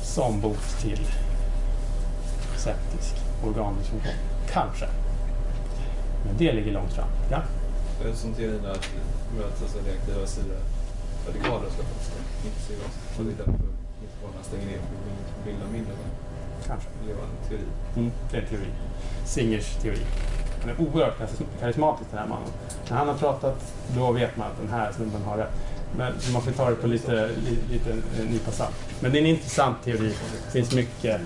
som 0.02 0.42
bot 0.42 0.80
till 0.82 1.08
septisk 2.58 3.16
organdysfunktion. 3.46 4.14
Kanske. 4.54 4.86
Men 6.26 6.38
det 6.38 6.54
ligger 6.54 6.72
långt 6.72 6.94
fram. 6.94 7.08
Ja. 7.32 7.42
Det 8.02 8.10
är 8.10 8.14
som 8.14 8.34
teorin 8.34 8.66
att 8.66 8.90
mötas 9.38 9.76
av 9.76 9.86
reaktiva 9.86 10.20
radikaler 11.28 11.70
ska 11.70 11.82
inte 12.48 12.62
syras. 12.68 12.94
Och 13.18 13.24
det 13.26 13.32
är 13.32 13.38
därför 13.38 13.52
mitokondrierna 14.02 14.44
stänger 14.44 14.66
ner 14.66 14.78
för 14.78 14.96
att 15.40 15.46
bilda 15.46 15.66
mindre. 15.74 15.94
Kanske. 16.68 16.90
Det 17.08 17.14
var 17.14 17.24
en 17.24 17.50
teori. 17.50 17.68
Mm, 17.96 18.12
det 18.32 18.38
är 18.38 18.42
en 18.42 18.48
teori. 18.48 18.68
Singers 19.26 19.76
teori. 19.76 20.02
Han 20.62 20.70
är 20.70 20.82
oerhört 20.82 21.18
karismatisk 21.60 22.10
den 22.12 22.20
här 22.20 22.28
mannen. 22.28 22.50
När 22.90 22.98
han 22.98 23.08
har 23.08 23.16
pratat, 23.16 23.74
då 23.96 24.12
vet 24.12 24.38
man 24.38 24.48
att 24.48 24.58
den 24.58 24.70
här 24.70 24.92
snubben 24.92 25.22
har 25.22 25.38
rätt. 25.38 25.52
Men 25.98 26.14
man 26.34 26.42
får 26.42 26.52
ta 26.52 26.70
det 26.70 26.76
på 26.76 26.88
lite, 26.88 27.28
li, 27.28 27.58
lite 27.72 27.90
eh, 27.90 28.30
nypa 28.32 28.52
salt. 28.52 28.76
Men 29.00 29.12
det 29.12 29.18
är 29.18 29.22
en 29.22 29.28
intressant 29.28 29.84
teori. 29.84 30.14
Det 30.46 30.52
finns 30.52 30.74
mycket 30.74 31.22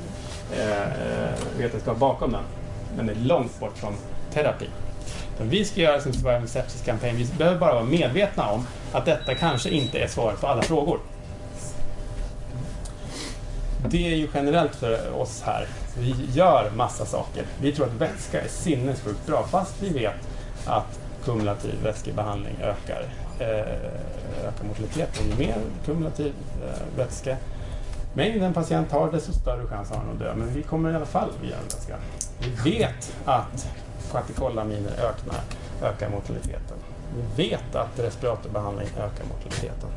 eh, 0.58 0.82
eh, 0.82 1.34
vetenskap 1.58 1.98
bakom 1.98 2.32
den. 2.32 2.44
Men 2.98 3.06
det 3.06 3.14
är 3.14 3.18
långt 3.18 3.60
bort 3.60 3.78
från 3.78 3.94
terapi. 4.34 4.70
Men 5.40 5.50
vi 5.50 5.66
ska 5.66 5.82
göra 5.82 6.02
som 6.02 6.14
Surviving 6.14 6.48
Sepsis-kampanj. 6.48 7.14
Vi 7.14 7.28
behöver 7.38 7.60
bara 7.60 7.74
vara 7.74 7.84
medvetna 7.84 8.52
om 8.52 8.68
att 8.92 9.06
detta 9.06 9.36
kanske 9.36 9.70
inte 9.70 10.00
är 10.00 10.08
svaret 10.08 10.42
på 10.42 10.48
alla 10.48 10.62
frågor. 10.62 11.00
Det 13.90 14.12
är 14.12 14.16
ju 14.16 14.28
generellt 14.34 14.76
för 14.76 15.22
oss 15.22 15.42
här. 15.46 15.68
Vi 15.98 16.16
gör 16.34 16.72
massa 16.76 17.06
saker. 17.06 17.46
Vi 17.62 17.72
tror 17.72 17.86
att 17.86 17.94
vätska 17.94 18.42
är 18.42 18.48
sinnessjukt 18.48 19.28
bra 19.28 19.44
fast 19.44 19.84
vi 19.84 19.90
vet 19.90 20.28
att 20.66 21.00
kumulativ 21.26 21.84
vätskebehandling 21.84 22.56
ökar, 22.62 23.06
eh, 23.40 23.48
ökar 24.48 24.66
mortaliteten. 24.68 25.30
Ju 25.30 25.48
mer 25.48 25.56
kumulativ 25.86 26.34
eh, 26.64 26.98
vätska 26.98 27.38
mängden 28.14 28.44
en 28.44 28.54
patient 28.54 28.92
har 28.92 29.12
desto 29.12 29.34
större 29.34 29.68
chans 29.68 29.90
har 29.90 29.98
han 29.98 30.10
att 30.10 30.20
dö. 30.20 30.36
Men 30.36 30.54
vi 30.54 30.64
kommer 30.64 30.92
i 30.92 30.96
alla 30.96 31.06
fall 31.06 31.30
via 31.42 31.56
en 31.58 31.64
vätska. 31.64 31.96
Vi 32.40 32.72
vet 32.72 33.16
att 33.26 33.68
kvartikolaminer 34.12 34.92
ökar, 34.92 35.42
ökar 35.84 36.10
mortaliteten. 36.10 36.78
Vi 37.16 37.50
vet 37.50 37.76
att 37.76 38.00
respiratorbehandling 38.00 38.88
ökar 38.88 39.26
mortaliteten. 39.26 39.90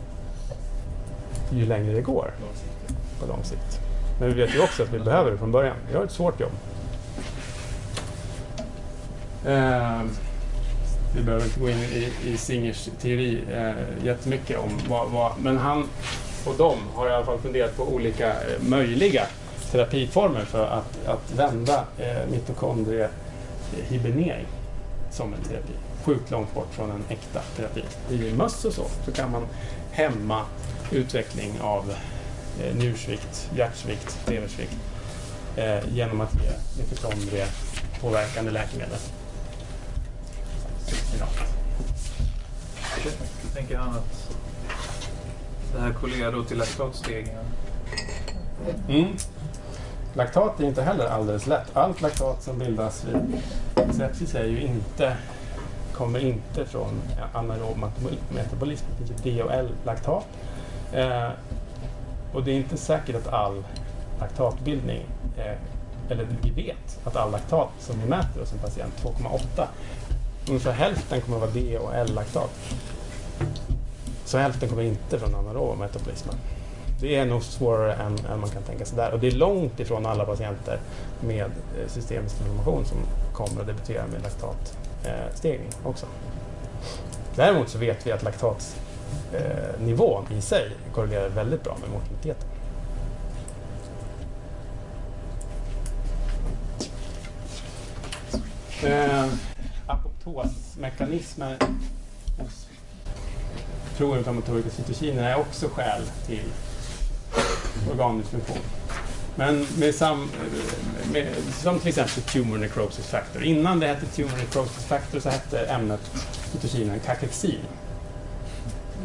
Ju 1.51 1.67
längre 1.67 1.95
det 1.95 2.01
går 2.01 2.31
på 3.21 3.27
lång 3.27 3.45
sikt. 3.45 3.81
Men 4.21 4.29
vi 4.29 4.35
vet 4.35 4.55
ju 4.55 4.61
också 4.61 4.83
att 4.83 4.93
vi 4.93 4.99
behöver 4.99 5.31
det 5.31 5.39
från 5.39 5.53
början. 5.53 5.77
Vi 5.91 5.97
har 5.97 6.05
ett 6.05 6.13
svårt 6.13 6.41
jobb. 6.41 6.53
Eh, 9.47 10.03
vi 11.17 11.23
behöver 11.23 11.45
inte 11.45 11.61
gå 11.61 11.71
in 11.71 11.79
i, 11.79 12.13
i 12.25 12.37
Singers 12.37 12.89
teori 13.01 13.45
eh, 13.53 13.73
jättemycket 14.05 14.59
om 14.59 14.71
vad, 14.89 15.11
vad, 15.11 15.33
men 15.39 15.59
han 15.59 15.89
och 16.47 16.55
de 16.59 16.79
har 16.95 17.11
i 17.11 17.13
alla 17.13 17.25
fall 17.25 17.39
funderat 17.39 17.77
på 17.77 17.83
olika 17.83 18.29
eh, 18.29 18.61
möjliga 18.61 19.27
terapiformer 19.71 20.45
för 20.45 20.67
att, 20.67 21.07
att 21.07 21.33
vända 21.37 21.85
eh, 21.99 22.31
mitokondriehibernering 22.31 24.29
eh, 24.29 24.37
som 25.11 25.35
en 25.35 25.43
terapi. 25.43 25.73
Sjukt 26.05 26.31
långt 26.31 26.55
bort 26.55 26.75
från 26.75 26.91
en 26.91 27.05
äkta 27.09 27.41
terapi. 27.57 27.85
I 28.11 28.33
möss 28.33 28.65
och 28.65 28.73
så, 28.73 28.85
så 29.05 29.13
kan 29.13 29.31
man 29.31 29.47
hämma 29.91 30.43
utveckling 30.93 31.53
av 31.61 31.95
eh, 32.61 32.77
njursvikt, 32.77 33.51
hjärtsvikt, 33.57 34.19
leversvikt 34.27 34.77
eh, 35.57 35.89
genom 35.89 36.21
att 36.21 36.35
ge 36.35 36.51
mitokondriepåverkande 36.79 38.51
läkemedel. 38.51 38.99
Ja. 41.21 41.27
Tänker 43.55 43.79
han 43.79 43.89
att 43.89 44.31
det 45.75 45.81
här 45.81 45.93
kollegar 45.93 46.33
då 46.33 46.45
till 46.45 46.59
laktatstegringen? 46.59 47.45
Mm. 48.89 49.17
Laktat 50.15 50.61
är 50.61 50.65
inte 50.65 50.83
heller 50.83 51.07
alldeles 51.07 51.47
lätt. 51.47 51.77
Allt 51.77 52.01
laktat 52.01 52.43
som 52.43 52.59
bildas 52.59 53.05
vid 53.05 53.95
sepsis 53.95 54.35
är 54.35 54.45
ju 54.45 54.63
inte, 54.63 55.17
kommer 55.93 56.19
inte 56.19 56.67
från 56.67 57.03
anaerob 57.33 57.77
metabolism, 58.35 58.87
det 59.25 59.31
är 59.31 59.45
DHL-laktat. 59.45 60.25
Eh, 60.93 61.31
och 62.35 62.45
det 62.45 62.51
är 62.51 62.57
inte 62.57 62.77
säkert 62.77 63.17
att 63.17 63.33
all 63.33 63.65
laktatbildning, 64.21 65.07
eh, 65.39 65.57
eller 66.11 66.27
vi 66.43 66.51
vet 66.51 66.99
att 67.05 67.17
all 67.17 67.31
laktat 67.31 67.69
som 67.79 68.01
vi 68.01 68.09
mäter 68.09 68.41
hos 68.41 68.53
en 68.53 68.59
patient, 68.59 68.95
2,8, 69.03 69.67
ungefär 70.49 70.73
hälften 70.73 71.21
kommer 71.21 71.37
att 71.37 71.57
vara 71.83 71.95
L-laktat. 71.95 72.51
Så 74.25 74.39
hälften 74.39 74.69
kommer 74.69 74.83
inte 74.83 75.19
från 75.19 75.35
anaeroba 75.35 75.75
metabolismen. 75.75 76.35
Det 77.01 77.17
är 77.17 77.27
nog 77.27 77.43
svårare 77.43 77.95
än, 77.95 78.19
än, 78.33 78.41
man 78.41 78.51
kan 78.51 78.63
tänka 78.63 78.85
sig 78.85 78.97
där. 78.97 79.13
Och 79.13 79.21
det 79.21 79.27
är 79.27 79.33
långt 79.33 79.81
ifrån 79.81 80.07
alla 80.07 80.25
patienter 80.25 80.81
med 81.21 81.45
eh, 81.45 81.89
systemisk 81.89 82.41
inflammation 82.41 82.85
som 82.85 82.99
kommer 83.33 83.61
att 83.61 83.67
debutera 83.67 84.07
med 84.07 84.23
laktatstegring 84.23 85.69
eh, 85.83 85.89
också. 85.89 86.07
Däremot 87.37 87.69
så 87.69 87.79
vet 87.79 88.07
vi 88.07 88.13
att 88.13 88.23
laktat 88.23 88.77
eh, 89.33 90.37
i 90.39 90.41
sig 90.41 90.71
korrelerar 90.93 91.29
väldigt 91.29 91.65
bra 91.65 91.77
med 91.81 91.91
mortaliteten. 91.91 92.49
Eh, 98.85 99.27
apoptosmekanismen 99.87 101.57
hos 102.39 102.67
proinflammatoriska 103.97 104.71
cytokiner 104.71 105.31
är 105.31 105.39
också 105.39 105.69
skäl 105.69 106.03
till 106.27 106.45
organdysfunktion. 107.93 108.59
Men 109.37 109.67
med, 109.79 109.95
sam, 109.95 110.23
eh, 110.23 111.13
med, 111.13 111.27
som 111.63 111.79
till 111.79 111.89
exempel 111.89 112.23
tumor 112.23 112.59
necrosis 112.59 113.07
factor. 113.07 113.45
Innan 113.45 113.81
det 113.81 113.87
hette 113.87 114.07
tumor 114.07 114.37
necrosis 114.37 114.85
factor 114.85 115.21
så 115.21 115.29
hette 115.29 115.67
ämnet 115.67 116.01
cytokinen 116.53 117.01
kakexin. 117.01 117.61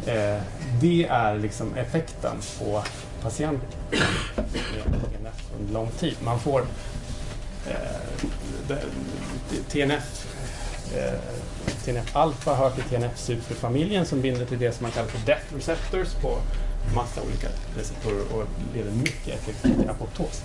Eh, 0.06 0.42
det 0.80 1.04
är 1.04 1.38
liksom 1.38 1.74
effekten 1.74 2.36
på 2.58 2.82
patienten 3.22 3.68
under 5.60 5.72
lång 5.72 5.90
tid. 5.90 6.16
Man 6.24 6.40
får 6.40 6.64
eh, 7.68 8.76
TNF 9.68 10.26
eh, 10.96 11.20
TNF-alfa 11.84 12.54
hör 12.54 12.70
till 12.70 12.82
TNF-superfamiljen 12.84 14.04
som 14.04 14.20
binder 14.20 14.46
till 14.46 14.58
det 14.58 14.72
som 14.72 14.82
man 14.82 14.92
kallar 14.92 15.08
för 15.08 15.26
death 15.26 15.54
receptors 15.54 16.14
på 16.14 16.38
massa 16.94 17.22
olika 17.22 17.48
receptorer 17.76 18.22
och 18.34 18.44
leder 18.74 18.90
mycket 18.90 19.34
effektivt 19.34 19.80
till 19.80 19.90
apoptos. 19.90 20.42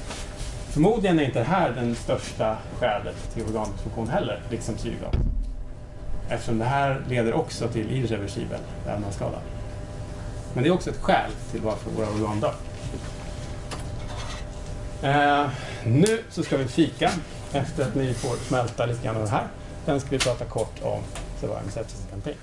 Förmodligen 0.69 1.19
är 1.19 1.23
inte 1.23 1.39
det 1.39 1.45
här 1.45 1.71
den 1.71 1.95
största 1.95 2.57
skälet 2.79 3.33
till 3.33 3.43
organfunktion 3.43 4.07
heller, 4.07 4.41
liksom 4.49 4.77
syrgas. 4.77 5.15
Eftersom 6.29 6.57
det 6.59 6.65
här 6.65 7.01
leder 7.09 7.33
också 7.33 7.67
till 7.67 7.91
irreversibel 7.91 8.59
vävnadsskada. 8.85 9.37
Men 10.53 10.63
det 10.63 10.69
är 10.69 10.73
också 10.73 10.89
ett 10.89 11.01
skäl 11.01 11.31
till 11.51 11.61
varför 11.61 11.91
våra 11.91 12.09
organ 12.09 12.39
dör. 12.39 12.55
Eh, 15.01 15.49
nu 15.83 16.19
så 16.29 16.43
ska 16.43 16.57
vi 16.57 16.65
fika 16.65 17.11
efter 17.53 17.83
att 17.83 17.95
ni 17.95 18.13
får 18.13 18.35
smälta 18.35 18.85
lite 18.85 19.05
grann 19.05 19.15
av 19.15 19.23
det 19.23 19.29
här. 19.29 19.47
Sen 19.85 19.99
ska 19.99 20.09
vi 20.09 20.19
prata 20.19 20.45
kort 20.45 20.81
om 20.81 21.01
Surviving 21.39 21.71
Sepsis 21.71 22.07
Campaign. 22.11 22.37